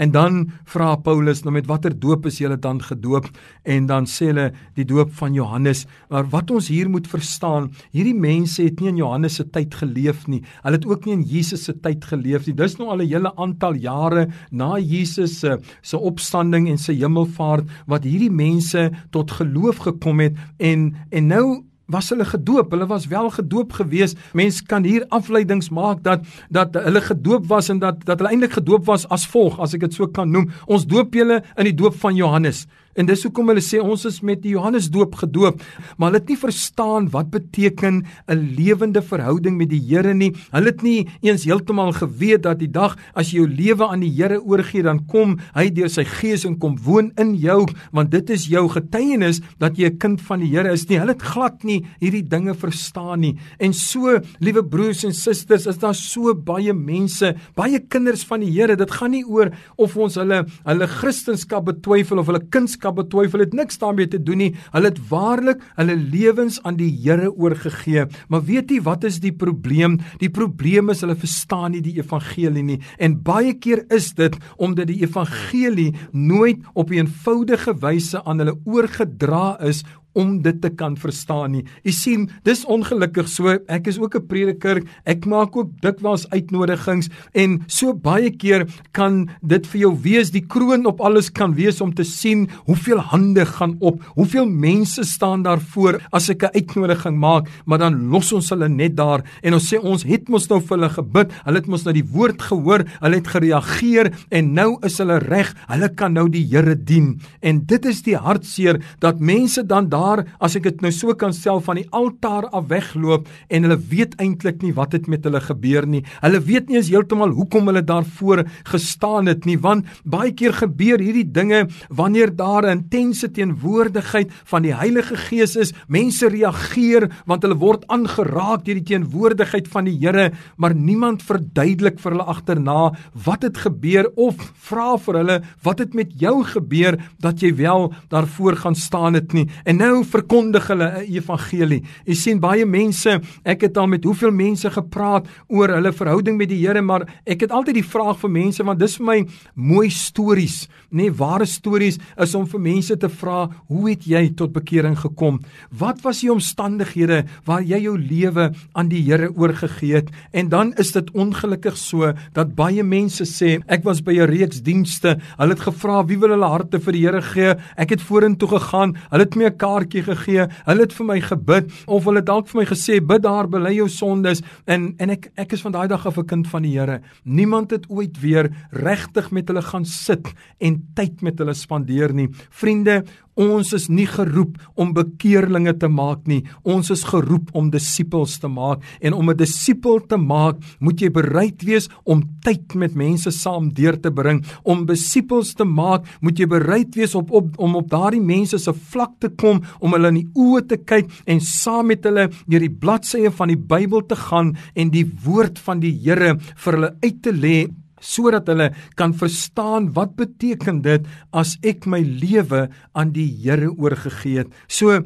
En 0.00 0.10
dan 0.10 0.50
vra 0.64 0.94
Paulus 0.96 1.42
nou 1.44 1.52
met 1.52 1.66
watter 1.68 1.92
doop 1.92 2.26
is 2.26 2.38
julle 2.40 2.56
dan 2.56 2.80
gedoop 2.82 3.28
en 3.68 3.86
dan 3.86 4.06
sê 4.08 4.30
hulle 4.30 4.46
die 4.78 4.86
doop 4.88 5.12
van 5.18 5.34
Johannes. 5.36 5.84
Maar 6.08 6.30
wat 6.32 6.50
ons 6.50 6.70
hier 6.72 6.88
moet 6.90 7.06
verstaan, 7.08 7.68
hierdie 7.92 8.16
mense 8.16 8.62
het 8.64 8.80
nie 8.80 8.88
in 8.88 9.02
Johannes 9.02 9.36
se 9.40 9.44
tyd 9.52 9.74
geleef 9.82 10.24
nie. 10.32 10.40
Hulle 10.64 10.80
het 10.80 10.88
ook 10.88 11.04
nie 11.06 11.16
in 11.18 11.26
Jesus 11.28 11.66
se 11.68 11.76
tyd 11.84 12.06
geleef 12.08 12.48
nie. 12.48 12.56
Dis 12.56 12.78
nou 12.78 12.88
al 12.88 13.02
'n 13.02 13.12
hele 13.12 13.36
aantal 13.36 13.74
jare 13.74 14.28
na 14.50 14.78
Jesus 14.78 15.38
se 15.40 15.58
se 15.82 15.96
opstanding 15.98 16.68
en 16.68 16.78
sy 16.78 16.94
hemelvaart 16.94 17.68
wat 17.86 18.04
hierdie 18.04 18.30
mense 18.30 18.90
tot 19.10 19.30
geloof 19.30 19.76
gekom 19.76 20.20
het 20.20 20.36
en 20.58 20.94
en 21.10 21.26
nou 21.26 21.64
was 21.92 22.10
hulle 22.12 22.26
gedoop. 22.26 22.72
Hulle 22.72 22.88
was 22.90 23.06
wel 23.10 23.30
gedoop 23.30 23.72
gewees. 23.78 24.16
Mense 24.32 24.64
kan 24.66 24.84
hier 24.84 25.06
afleidings 25.08 25.70
maak 25.70 26.02
dat 26.04 26.26
dat 26.50 26.74
hulle 26.74 27.00
gedoop 27.04 27.46
was 27.50 27.68
en 27.72 27.82
dat 27.82 28.04
dat 28.04 28.18
hulle 28.18 28.32
eintlik 28.32 28.58
gedoop 28.58 28.86
was 28.88 29.06
as 29.08 29.26
volg, 29.28 29.60
as 29.60 29.76
ek 29.76 29.86
dit 29.86 29.98
so 30.00 30.08
kan 30.08 30.30
noem. 30.30 30.50
Ons 30.66 30.86
doop 30.88 31.14
julle 31.14 31.42
in 31.56 31.68
die 31.68 31.76
doop 31.76 31.98
van 32.00 32.16
Johannes. 32.16 32.66
En 32.94 33.06
dis 33.08 33.22
hoekom 33.24 33.48
hulle 33.48 33.62
sê 33.64 33.80
ons 33.80 34.04
is 34.08 34.20
met 34.20 34.40
die 34.42 34.52
Johannesdoop 34.52 35.14
gedoop, 35.22 35.62
maar 35.96 36.10
hulle 36.10 36.20
het 36.20 36.28
nie 36.28 36.36
verstaan 36.36 37.08
wat 37.12 37.30
beteken 37.32 38.04
'n 38.28 38.40
lewende 38.56 39.02
verhouding 39.02 39.56
met 39.56 39.70
die 39.70 39.80
Here 39.80 40.14
nie. 40.14 40.32
Hulle 40.52 40.66
het 40.66 40.82
nie 40.82 41.08
eens 41.22 41.44
heeltemal 41.44 41.92
geweet 41.92 42.42
dat 42.42 42.58
die 42.58 42.70
dag 42.70 42.96
as 43.14 43.32
jy 43.32 43.42
jou 43.42 43.48
lewe 43.48 43.88
aan 43.88 44.00
die 44.00 44.12
Here 44.12 44.40
oorgee, 44.40 44.82
dan 44.82 45.06
kom 45.06 45.38
hy 45.54 45.70
deur 45.70 45.88
sy 45.88 46.04
gees 46.04 46.44
en 46.44 46.58
kom 46.58 46.76
woon 46.84 47.12
in 47.16 47.34
jou, 47.34 47.66
want 47.92 48.10
dit 48.10 48.30
is 48.30 48.46
jou 48.46 48.68
getuienis 48.68 49.40
dat 49.58 49.78
jy 49.78 49.90
'n 49.90 49.98
kind 49.98 50.20
van 50.20 50.40
die 50.40 50.50
Here 50.52 50.72
is 50.72 50.88
nie. 50.88 50.98
Hulle 50.98 51.12
het 51.12 51.22
glad 51.22 51.64
nie 51.64 51.84
hierdie 52.00 52.28
dinge 52.28 52.54
verstaan 52.54 53.20
nie. 53.20 53.38
En 53.58 53.72
so, 53.72 54.20
liewe 54.40 54.62
broers 54.62 55.04
en 55.04 55.12
susters, 55.12 55.66
is 55.66 55.78
daar 55.78 55.94
so 55.94 56.34
baie 56.34 56.72
mense, 56.72 57.34
baie 57.54 57.78
kinders 57.78 58.24
van 58.24 58.40
die 58.40 58.50
Here. 58.50 58.76
Dit 58.76 58.90
gaan 58.90 59.10
nie 59.10 59.24
oor 59.24 59.50
of 59.76 59.96
ons 59.96 60.14
hulle 60.14 60.44
hulle 60.64 60.86
kristendom 60.86 61.64
betwyfel 61.64 62.18
of 62.18 62.26
hulle 62.26 62.42
kindskap 62.50 62.81
boodskap 62.82 62.96
betwyfel 62.98 63.44
het 63.44 63.54
niks 63.54 63.78
daarmee 63.78 64.08
te 64.08 64.18
doen 64.18 64.38
nie. 64.38 64.54
Hulle 64.72 64.90
het 64.90 64.98
waarlik 65.08 65.62
hulle 65.76 65.96
lewens 65.96 66.60
aan 66.64 66.76
die 66.76 66.90
Here 66.90 67.30
oorgegee. 67.30 68.06
Maar 68.28 68.42
weet 68.44 68.70
jy 68.70 68.80
wat 68.82 69.04
is 69.04 69.20
die 69.20 69.32
probleem? 69.32 70.00
Die 70.18 70.30
probleem 70.30 70.90
is 70.90 71.02
hulle 71.02 71.16
verstaan 71.16 71.72
nie 71.72 71.82
die 71.82 71.98
evangelie 72.00 72.62
nie. 72.62 72.80
En 72.98 73.20
baie 73.22 73.54
keer 73.54 73.84
is 73.90 74.12
dit 74.14 74.36
omdat 74.56 74.88
die 74.90 75.02
evangelie 75.02 75.94
nooit 76.12 76.58
op 76.74 76.90
'n 76.90 77.06
eenvoudige 77.06 77.74
wyse 77.80 78.24
aan 78.24 78.38
hulle 78.38 78.58
oorgedra 78.64 79.60
is 79.60 79.84
om 80.12 80.42
dit 80.42 80.60
te 80.60 80.70
kan 80.70 80.96
verstaan 80.96 81.52
nie. 81.56 81.64
U 81.84 81.92
sien, 81.94 82.28
dis 82.46 82.64
ongelukkig 82.68 83.28
so. 83.28 83.56
Ek 83.68 83.86
is 83.86 83.98
ook 83.98 84.16
'n 84.16 84.26
prediker. 84.26 84.82
Ek 85.04 85.26
maak 85.26 85.56
ook 85.56 85.70
dikwels 85.80 86.28
uitnodigings 86.30 87.08
en 87.34 87.62
so 87.66 87.94
baie 87.94 88.30
keer 88.30 88.66
kan 88.92 89.28
dit 89.42 89.66
vir 89.66 89.80
jou 89.80 89.92
wees 90.02 90.30
die 90.30 90.46
kroon 90.46 90.86
op 90.86 91.00
alles 91.00 91.30
kan 91.30 91.54
wees 91.54 91.80
om 91.80 91.94
te 91.94 92.04
sien 92.04 92.48
hoeveel 92.66 92.98
hande 92.98 93.46
gaan 93.46 93.76
op, 93.80 94.02
hoeveel 94.14 94.46
mense 94.46 95.04
staan 95.04 95.42
daar 95.42 95.60
voor 95.60 96.00
as 96.12 96.28
ek 96.30 96.42
'n 96.42 96.54
uitnodiging 96.54 97.18
maak, 97.18 97.48
maar 97.66 97.78
dan 97.78 98.08
los 98.10 98.32
ons 98.32 98.50
hulle 98.50 98.68
net 98.68 98.96
daar 98.96 99.22
en 99.42 99.54
ons 99.54 99.74
sê 99.74 99.78
ons 99.78 100.02
het 100.02 100.28
mos 100.28 100.48
nou 100.48 100.60
vir 100.60 100.78
hulle 100.78 100.90
gebid. 100.90 101.32
Hulle 101.44 101.56
het 101.56 101.66
mos 101.66 101.84
nou 101.84 101.94
die 101.94 102.10
woord 102.12 102.42
gehoor, 102.42 102.84
hulle 103.00 103.16
het 103.16 103.26
gereageer 103.26 104.12
en 104.30 104.54
nou 104.54 104.78
is 104.82 104.98
hulle 104.98 105.18
reg. 105.18 105.54
Hulle 105.68 105.88
kan 105.88 106.12
nou 106.12 106.28
die 106.28 106.46
Here 106.52 106.74
dien. 106.74 107.20
En 107.40 107.64
dit 107.64 107.84
is 107.84 108.02
die 108.02 108.16
hartseer 108.16 108.82
dat 109.00 109.20
mense 109.20 109.66
dan 109.66 109.88
daar 109.88 110.01
daar 110.02 110.24
as 110.42 110.56
ek 110.58 110.66
dit 110.68 110.84
nou 110.84 110.92
so 110.94 111.14
kan 111.18 111.34
stel 111.36 111.60
van 111.64 111.80
die 111.80 111.86
altaar 111.94 112.48
af 112.50 112.68
wegloop 112.72 113.28
en 113.48 113.66
hulle 113.66 113.78
weet 113.92 114.16
eintlik 114.22 114.62
nie 114.64 114.74
wat 114.76 114.96
het 114.96 115.08
met 115.10 115.24
hulle 115.26 115.40
gebeur 115.42 115.86
nie. 115.88 116.02
Hulle 116.22 116.40
weet 116.44 116.68
nie 116.68 116.80
eens 116.80 116.90
heeltemal 116.92 117.34
hoekom 117.36 117.70
hulle 117.70 117.84
daarvoor 117.86 118.44
gestaan 118.70 119.30
het 119.30 119.46
nie 119.48 119.58
want 119.62 119.88
baie 120.04 120.32
keer 120.36 120.54
gebeur 120.56 121.02
hierdie 121.02 121.28
dinge 121.38 121.66
wanneer 121.90 122.34
daar 122.36 122.66
'n 122.66 122.82
intense 122.82 123.30
teenwoordigheid 123.30 124.30
van 124.44 124.62
die 124.62 124.74
Heilige 124.74 125.16
Gees 125.16 125.56
is. 125.56 125.72
Mense 125.88 126.28
reageer 126.28 127.08
want 127.26 127.42
hulle 127.42 127.58
word 127.58 127.86
aangeraak 127.88 128.64
deur 128.64 128.80
die 128.80 128.90
teenwoordigheid 128.90 129.68
van 129.68 129.84
die 129.84 129.98
Here, 130.02 130.32
maar 130.56 130.74
niemand 130.74 131.22
verduidelik 131.22 132.00
vir 132.00 132.12
hulle 132.12 132.26
agterna 132.26 132.92
wat 133.24 133.42
het 133.42 133.56
gebeur 133.56 134.10
of 134.16 134.36
vra 134.68 134.96
vir 134.98 135.14
hulle 135.20 135.38
wat 135.62 135.78
het 135.78 135.94
met 135.94 136.10
jou 136.20 136.42
gebeur 136.44 136.98
dat 137.22 137.42
jy 137.42 137.52
wel 137.56 137.92
daarvoor 138.10 138.56
gaan 138.56 138.74
staan 138.74 139.14
het 139.14 139.32
nie. 139.32 139.48
En 139.64 139.76
nou 139.76 139.91
verkondig 140.00 140.64
hulle 140.72 140.88
'n 140.88 141.12
evangelie. 141.12 141.82
Jy 142.06 142.14
sien 142.14 142.40
baie 142.40 142.64
mense, 142.64 143.20
ek 143.44 143.60
het 143.68 143.76
al 143.76 143.86
met 143.86 144.04
hoeveel 144.04 144.32
mense 144.32 144.70
gepraat 144.70 145.26
oor 145.48 145.68
hulle 145.68 145.92
verhouding 145.92 146.38
met 146.38 146.48
die 146.48 146.62
Here, 146.62 146.80
maar 146.80 147.04
ek 147.26 147.40
het 147.42 147.50
altyd 147.50 147.74
die 147.74 147.90
vraag 147.94 148.18
vir 148.22 148.30
mense 148.30 148.64
want 148.64 148.78
dis 148.78 148.96
vir 148.96 149.06
my 149.06 149.26
mooi 149.54 149.90
stories, 149.90 150.68
nê, 150.90 151.02
nee, 151.02 151.10
ware 151.10 151.46
stories 151.46 151.98
is 152.16 152.34
om 152.34 152.46
vir 152.46 152.60
mense 152.60 152.96
te 152.96 153.08
vra, 153.08 153.50
hoe 153.68 153.90
het 153.90 154.06
jy 154.06 154.32
tot 154.34 154.52
bekering 154.52 154.96
gekom? 154.96 155.40
Wat 155.70 156.00
was 156.02 156.20
die 156.20 156.32
omstandighede 156.32 157.24
waar 157.44 157.62
jy 157.62 157.82
jou 157.82 157.98
lewe 157.98 158.52
aan 158.74 158.88
die 158.88 159.02
Here 159.02 159.28
oorgegee 159.34 159.94
het? 159.94 160.10
En 160.32 160.48
dan 160.48 160.72
is 160.78 160.92
dit 160.92 161.10
ongelukkig 161.10 161.76
so 161.76 162.12
dat 162.32 162.54
baie 162.54 162.82
mense 162.82 163.24
sê, 163.24 163.60
ek 163.68 163.84
was 163.84 164.00
by 164.00 164.12
'n 164.12 164.30
reeks 164.30 164.62
dienste, 164.62 165.18
hulle 165.38 165.50
het 165.50 165.60
gevra 165.60 166.06
wie 166.06 166.18
wil 166.18 166.30
hulle 166.30 166.48
harte 166.48 166.78
vir 166.78 166.92
die 166.92 167.02
Here 167.02 167.22
gee? 167.22 167.54
Ek 167.76 167.90
het 167.90 168.00
vorentoe 168.00 168.48
gegaan, 168.48 168.96
hulle 169.10 169.24
het 169.24 169.36
my 169.36 169.44
'n 169.46 169.56
kaart 169.56 169.81
kaartjie 169.82 170.02
gegee. 170.06 170.46
Hulle 170.66 170.86
het 170.86 170.94
vir 170.94 171.06
my 171.06 171.18
gebid 171.20 171.72
of 171.86 172.06
hulle 172.06 172.22
dalk 172.22 172.48
vir 172.50 172.62
my 172.62 172.66
gesê 172.68 173.00
bid 173.00 173.22
daar 173.24 173.48
bely 173.50 173.74
jou 173.76 173.88
sondes 173.88 174.42
en 174.66 174.94
en 174.98 175.10
ek 175.10 175.30
ek 175.36 175.52
is 175.56 175.62
van 175.62 175.72
daai 175.72 175.88
dag 175.88 176.06
af 176.06 176.18
'n 176.18 176.26
kind 176.26 176.46
van 176.48 176.62
die 176.62 176.78
Here. 176.78 177.00
Niemand 177.24 177.70
het 177.70 177.86
ooit 177.88 178.20
weer 178.20 178.50
regtig 178.70 179.30
met 179.30 179.48
hulle 179.48 179.62
gaan 179.62 179.84
sit 179.84 180.32
en 180.60 180.82
tyd 180.94 181.22
met 181.22 181.38
hulle 181.38 181.54
spandeer 181.54 182.12
nie. 182.14 182.28
Vriende, 182.50 183.04
Ons 183.40 183.72
is 183.72 183.86
nie 183.88 184.04
geroep 184.04 184.58
om 184.76 184.92
bekeerlinge 184.92 185.72
te 185.80 185.88
maak 185.88 186.26
nie. 186.28 186.42
Ons 186.68 186.90
is 186.92 187.04
geroep 187.08 187.48
om 187.56 187.70
disippels 187.72 188.36
te 188.42 188.48
maak. 188.48 188.82
En 189.00 189.14
om 189.14 189.30
'n 189.30 189.36
disipel 189.36 190.00
te 190.06 190.16
maak, 190.16 190.56
moet 190.80 191.00
jy 191.00 191.10
bereid 191.10 191.62
wees 191.64 191.88
om 192.04 192.22
tyd 192.42 192.74
met 192.74 192.94
mense 192.94 193.30
saam 193.30 193.72
deur 193.72 193.96
te 194.00 194.10
bring. 194.10 194.44
Om 194.64 194.86
disippels 194.86 195.54
te 195.54 195.64
maak, 195.64 196.04
moet 196.20 196.38
jy 196.38 196.46
bereid 196.46 196.94
wees 196.94 197.14
op, 197.14 197.30
op 197.30 197.58
om 197.58 197.76
op 197.76 197.88
daardie 197.88 198.20
mense 198.20 198.58
se 198.58 198.72
vlak 198.72 199.18
te 199.20 199.28
kom, 199.28 199.62
om 199.80 199.92
hulle 199.92 200.08
in 200.08 200.14
die 200.14 200.30
oë 200.34 200.66
te 200.66 200.76
kyk 200.76 201.10
en 201.26 201.40
saam 201.40 201.86
met 201.86 202.04
hulle 202.04 202.28
deur 202.46 202.60
die 202.60 202.76
bladsye 202.82 203.30
van 203.30 203.48
die 203.48 203.56
Bybel 203.56 204.06
te 204.06 204.16
gaan 204.16 204.56
en 204.74 204.90
die 204.90 205.06
woord 205.24 205.58
van 205.58 205.80
die 205.80 205.92
Here 206.02 206.36
vir 206.56 206.72
hulle 206.72 206.96
uit 207.02 207.22
te 207.22 207.32
lê 207.32 207.68
sodat 208.02 208.50
hulle 208.50 208.72
kan 208.98 209.14
verstaan 209.14 209.92
wat 209.96 210.16
beteken 210.18 210.82
dit 210.84 211.06
as 211.32 211.56
ek 211.62 211.86
my 211.86 212.02
lewe 212.02 212.66
aan 212.92 213.14
die 213.14 213.30
Here 213.42 213.70
oorgegee 213.70 214.42
het. 214.42 214.50
So 214.68 215.00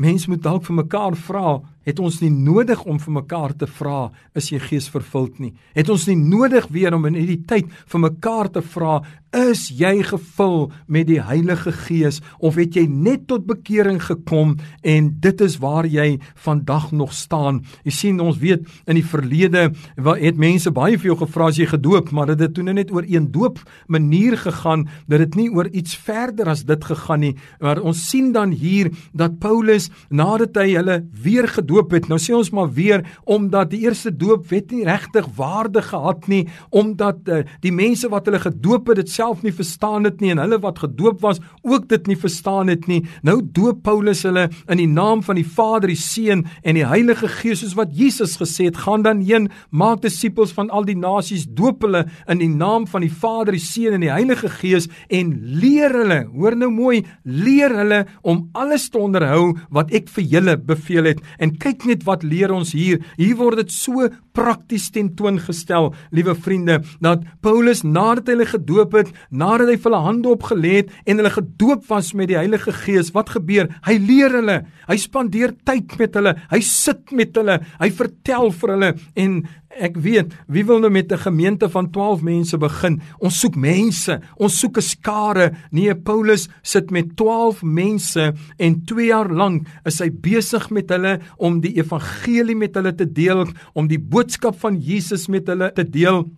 mens 0.00 0.26
moet 0.30 0.40
dalk 0.40 0.64
vir 0.64 0.78
mekaar 0.80 1.16
vra, 1.18 1.58
het 1.84 2.00
ons 2.00 2.20
nie 2.22 2.30
nodig 2.32 2.80
om 2.88 2.98
vir 3.02 3.14
mekaar 3.18 3.52
te 3.58 3.66
vra 3.68 4.10
is 4.38 4.50
jy 4.52 4.60
gees 4.62 4.88
vervuld 4.92 5.40
nie. 5.42 5.52
Het 5.76 5.90
ons 5.92 6.06
nie 6.08 6.16
nodig 6.16 6.68
weer 6.72 6.94
om 6.96 7.04
in 7.10 7.18
hierdie 7.18 7.42
tyd 7.48 7.68
vir 7.90 8.04
mekaar 8.06 8.50
te 8.54 8.62
vra 8.64 9.00
Is 9.30 9.68
jy 9.78 10.00
gevul 10.02 10.72
met 10.90 11.06
die 11.06 11.20
Heilige 11.22 11.70
Gees 11.70 12.16
of 12.42 12.56
het 12.58 12.74
jy 12.74 12.82
net 12.90 13.28
tot 13.30 13.44
bekering 13.46 14.00
gekom 14.02 14.56
en 14.82 15.10
dit 15.22 15.42
is 15.46 15.54
waar 15.62 15.86
jy 15.86 16.16
vandag 16.42 16.88
nog 16.90 17.12
staan? 17.14 17.60
Jy 17.86 17.94
sien 17.94 18.18
ons 18.18 18.40
weet 18.42 18.66
in 18.90 18.98
die 18.98 19.06
verlede 19.06 19.68
het 19.94 20.40
mense 20.40 20.72
baie 20.74 20.98
vir 20.98 21.12
jou 21.12 21.16
gevra 21.20 21.46
as 21.52 21.60
jy 21.60 21.68
gedoop, 21.70 22.10
maar 22.10 22.32
dit 22.32 22.42
het 22.42 22.56
toe 22.56 22.64
net 22.66 22.90
oor 22.90 23.06
een 23.06 23.28
doop 23.30 23.60
manier 23.86 24.34
gegaan, 24.34 24.88
dat 25.06 25.22
dit 25.22 25.38
nie 25.38 25.46
oor 25.54 25.70
iets 25.70 25.94
verder 25.94 26.50
as 26.50 26.64
dit 26.66 26.88
gegaan 26.90 27.22
nie. 27.22 27.32
Maar 27.62 27.78
ons 27.86 28.02
sien 28.10 28.32
dan 28.34 28.50
hier 28.50 28.90
dat 29.14 29.38
Paulus 29.38 29.92
nadat 30.10 30.58
hy 30.58 30.74
hulle 30.74 30.98
weer 31.22 31.46
gedoop 31.46 31.94
het, 31.94 32.10
nou 32.10 32.18
sê 32.18 32.34
ons 32.34 32.50
maar 32.50 32.74
weer 32.74 33.06
omdat 33.30 33.70
die 33.70 33.84
eerste 33.86 34.10
doop 34.10 34.50
wet 34.50 34.74
nie 34.74 34.82
regtig 34.90 35.30
waarde 35.38 35.86
gehad 35.86 36.26
nie, 36.26 36.42
omdat 36.74 37.30
uh, 37.30 37.44
die 37.62 37.74
mense 37.74 38.10
wat 38.10 38.26
hulle 38.26 38.42
gedoop 38.42 38.90
het, 38.90 39.04
het 39.04 39.19
self 39.20 39.44
nie 39.44 39.52
verstaan 39.52 40.06
dit 40.06 40.22
nie 40.22 40.32
en 40.34 40.40
hulle 40.40 40.58
wat 40.62 40.80
gedoop 40.80 41.20
was 41.24 41.40
ook 41.66 41.88
dit 41.90 42.08
nie 42.08 42.16
verstaan 42.18 42.70
het 42.72 42.86
nie. 42.88 43.02
Nou 43.26 43.40
doop 43.44 43.82
Paulus 43.84 44.22
hulle 44.24 44.46
in 44.70 44.80
die 44.80 44.88
naam 44.88 45.24
van 45.26 45.36
die 45.36 45.46
Vader, 45.46 45.90
die 45.90 45.98
Seun 46.00 46.46
en 46.64 46.78
die 46.78 46.86
Heilige 46.88 47.28
Gees 47.40 47.60
soos 47.60 47.76
wat 47.76 47.92
Jesus 47.96 48.38
gesê 48.40 48.70
het: 48.70 48.80
"Gaan 48.86 49.04
dan 49.04 49.20
heen, 49.20 49.50
maak 49.70 50.00
disippels 50.02 50.54
van 50.56 50.70
al 50.70 50.86
die 50.88 50.96
nasies, 50.96 51.46
doop 51.46 51.82
hulle 51.84 52.06
in 52.28 52.40
die 52.40 52.48
naam 52.48 52.86
van 52.86 53.04
die 53.04 53.12
Vader, 53.12 53.52
die 53.52 53.60
Seun 53.64 53.98
en 53.98 54.06
die 54.06 54.12
Heilige 54.12 54.48
Gees 54.48 54.88
en 55.08 55.34
leer 55.60 55.92
hulle, 55.92 56.20
hoor 56.32 56.56
nou 56.56 56.70
mooi, 56.70 57.04
leer 57.24 57.74
hulle 57.76 58.06
om 58.22 58.48
alles 58.52 58.88
te 58.88 58.98
onderhou 58.98 59.56
wat 59.70 59.92
ek 59.92 60.08
vir 60.08 60.24
julle 60.24 60.56
beveel 60.56 61.12
het." 61.12 61.20
En 61.38 61.56
kyk 61.58 61.84
net 61.84 62.04
wat 62.04 62.22
leer 62.22 62.52
ons 62.52 62.72
hier. 62.72 63.04
Hier 63.16 63.36
word 63.36 63.56
dit 63.56 63.72
so 63.72 64.08
prakties 64.36 64.88
tentoongestel, 64.94 65.90
liewe 66.14 66.34
vriende, 66.38 66.80
dat 67.02 67.24
Paulus 67.44 67.82
nadat 67.84 68.30
hy 68.30 68.36
hulle 68.36 68.48
gedoop 68.50 68.96
het, 68.98 69.12
nadat 69.30 69.72
hy 69.72 69.78
hulle 69.82 70.02
hande 70.04 70.30
opgelê 70.32 70.74
het 70.80 70.92
en 71.04 71.20
hulle 71.20 71.32
gedoop 71.34 71.86
was 71.90 72.12
met 72.16 72.30
die 72.30 72.38
Heilige 72.38 72.74
Gees, 72.82 73.12
wat 73.16 73.32
gebeur? 73.34 73.70
Hy 73.86 73.96
leer 74.02 74.36
hulle. 74.40 74.58
Hy 74.88 74.98
spandeer 75.00 75.54
tyd 75.66 75.96
met 76.00 76.16
hulle. 76.18 76.36
Hy 76.50 76.60
sit 76.66 77.14
met 77.16 77.36
hulle. 77.38 77.60
Hy 77.80 77.90
vertel 78.00 78.52
vir 78.60 78.74
hulle 78.76 78.92
en 79.20 79.40
ek 79.78 79.96
weet, 80.02 80.34
wie 80.50 80.64
wil 80.66 80.80
nou 80.82 80.90
met 80.90 81.12
'n 81.12 81.18
gemeente 81.18 81.68
van 81.68 81.90
12 81.90 82.22
mense 82.22 82.58
begin? 82.58 83.00
Ons 83.18 83.40
soek 83.40 83.56
mense. 83.56 84.20
Ons 84.36 84.58
soek 84.58 84.76
'n 84.76 84.82
skare. 84.82 85.52
Nee, 85.70 85.94
Paulus 85.94 86.48
sit 86.62 86.90
met 86.90 87.16
12 87.16 87.62
mense 87.62 88.34
en 88.58 88.84
2 88.84 89.06
jaar 89.06 89.30
lank 89.30 89.66
is 89.84 89.98
hy 89.98 90.10
besig 90.10 90.70
met 90.70 90.88
hulle 90.90 91.20
om 91.36 91.60
die 91.60 91.76
evangelie 91.76 92.56
met 92.56 92.74
hulle 92.74 92.94
te 92.94 93.12
deel, 93.12 93.46
om 93.74 93.86
die 93.86 93.98
boodskap 93.98 94.58
van 94.58 94.76
Jesus 94.76 95.28
met 95.28 95.46
hulle 95.46 95.72
te 95.72 95.84
deel. 95.84 96.30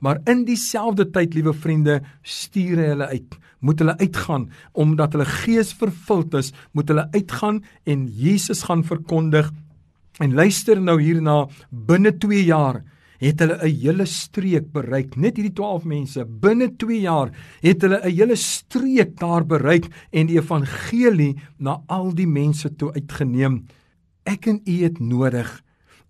Maar 0.00 0.20
in 0.24 0.44
dieselfde 0.44 1.10
tyd, 1.10 1.34
liewe 1.34 1.54
vriende, 1.54 2.00
stuur 2.22 2.76
hy 2.76 2.88
hulle 2.92 3.06
uit. 3.06 3.36
Moet 3.60 3.78
hulle 3.78 3.96
uitgaan 3.98 4.50
omdat 4.72 5.12
hulle 5.12 5.24
gees 5.24 5.72
vervuld 5.72 6.34
is, 6.34 6.52
moet 6.72 6.88
hulle 6.88 7.08
uitgaan 7.14 7.62
en 7.84 8.06
Jesus 8.06 8.62
gaan 8.62 8.84
verkondig. 8.84 9.50
En 10.18 10.32
luister 10.32 10.80
nou 10.80 10.96
hierna, 11.02 11.44
binne 11.70 12.14
2 12.16 12.44
jaar 12.44 12.82
het 13.20 13.40
hulle 13.40 13.56
'n 13.64 13.80
hele 13.80 14.06
streek 14.06 14.72
bereik. 14.72 15.16
Net 15.16 15.36
hierdie 15.36 15.52
12 15.52 15.84
mense 15.84 16.24
binne 16.24 16.76
2 16.76 17.00
jaar 17.00 17.30
het 17.60 17.82
hulle 17.82 18.00
'n 18.00 18.16
hele 18.16 18.36
streek 18.36 19.18
daar 19.18 19.44
bereik 19.44 19.86
en 20.12 20.26
die 20.26 20.38
evangelie 20.38 21.36
na 21.58 21.82
al 21.86 22.14
die 22.14 22.26
mense 22.26 22.76
toe 22.76 22.92
uitgeneem. 22.92 23.66
Ek 24.24 24.46
en 24.46 24.60
u 24.64 24.82
het 24.82 24.98
nodig 25.00 25.62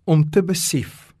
om 0.05 0.29
te 0.29 0.43
besef 0.43 1.13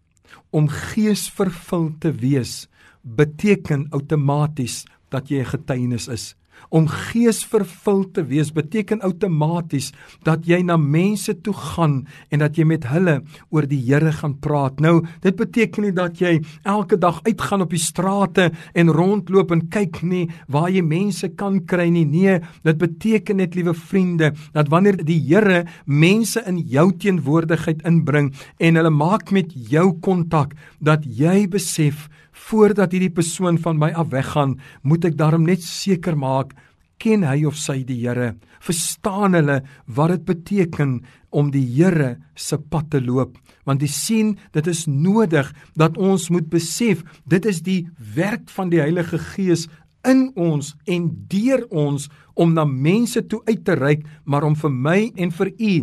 om 0.49 0.67
geesvervuld 0.67 1.99
te 1.99 2.11
wees 2.11 2.67
beteken 3.01 3.87
outomaties 3.89 4.85
dat 5.09 5.29
jy 5.29 5.39
'n 5.39 5.45
getuienis 5.45 6.07
is. 6.07 6.35
Om 6.69 6.87
geesvervuld 6.87 8.13
te 8.17 8.23
wees 8.27 8.51
beteken 8.51 9.03
outomaties 9.05 9.91
dat 10.27 10.47
jy 10.47 10.59
na 10.65 10.77
mense 10.77 11.33
toe 11.41 11.53
gaan 11.53 12.01
en 12.29 12.43
dat 12.43 12.57
jy 12.57 12.65
met 12.67 12.87
hulle 12.91 13.21
oor 13.49 13.67
die 13.69 13.79
Here 13.87 14.11
gaan 14.11 14.35
praat. 14.43 14.81
Nou, 14.83 15.05
dit 15.23 15.35
beteken 15.37 15.87
nie 15.87 15.93
dat 15.95 16.19
jy 16.19 16.37
elke 16.67 16.97
dag 16.99 17.21
uitgaan 17.23 17.63
op 17.63 17.71
die 17.71 17.81
strate 17.81 18.49
en 18.73 18.91
rondloop 18.91 19.53
en 19.55 19.67
kyk 19.71 20.01
nie 20.03 20.25
waar 20.51 20.69
jy 20.73 20.83
mense 20.83 21.29
kan 21.39 21.61
kry 21.65 21.87
nie. 21.93 22.05
Nee, 22.07 22.39
dit 22.63 22.77
beteken 22.81 23.39
net 23.39 23.55
liewe 23.55 23.73
vriende 23.77 24.33
dat 24.53 24.71
wanneer 24.73 24.99
die 25.03 25.19
Here 25.27 25.65
mense 25.85 26.41
in 26.47 26.59
jou 26.67 26.89
teenwoordigheid 26.95 27.83
inbring 27.87 28.33
en 28.59 28.79
hulle 28.79 28.93
maak 28.93 29.31
met 29.31 29.51
jou 29.71 29.91
kontak, 30.03 30.53
dat 30.79 31.05
jy 31.05 31.47
besef 31.51 32.07
voordat 32.47 32.93
hierdie 32.93 33.13
persoon 33.13 33.57
van 33.61 33.79
my 33.81 33.91
af 33.97 34.11
weggaan, 34.13 34.57
moet 34.83 35.09
ek 35.09 35.17
daarom 35.19 35.45
net 35.47 35.65
seker 35.65 36.17
maak 36.17 36.53
ken 37.01 37.23
hy 37.27 37.43
of 37.47 37.57
sy 37.59 37.81
die 37.85 37.99
Here? 38.01 38.35
Verstaan 38.63 39.37
hulle 39.37 39.61
wat 39.85 40.13
dit 40.15 40.25
beteken 40.27 40.93
om 41.29 41.51
die 41.53 41.65
Here 41.75 42.17
se 42.35 42.57
pad 42.57 42.91
te 42.93 43.01
loop? 43.03 43.37
Want 43.67 43.83
jy 43.83 43.91
sien, 43.91 44.31
dit 44.55 44.67
is 44.67 44.85
nodig 44.89 45.51
dat 45.77 45.97
ons 45.97 46.29
moet 46.33 46.47
besef, 46.49 47.03
dit 47.25 47.45
is 47.45 47.61
die 47.65 47.81
werk 48.15 48.47
van 48.55 48.71
die 48.73 48.81
Heilige 48.81 49.19
Gees 49.33 49.67
in 50.07 50.29
ons 50.39 50.73
en 50.87 51.09
deur 51.29 51.65
ons 51.73 52.07
om 52.37 52.53
na 52.55 52.65
mense 52.65 53.21
toe 53.27 53.41
uit 53.49 53.63
te 53.65 53.75
reik, 53.75 54.05
maar 54.25 54.45
om 54.47 54.55
vir 54.55 54.73
my 54.73 54.99
en 55.17 55.33
vir 55.35 55.51
u 55.57 55.73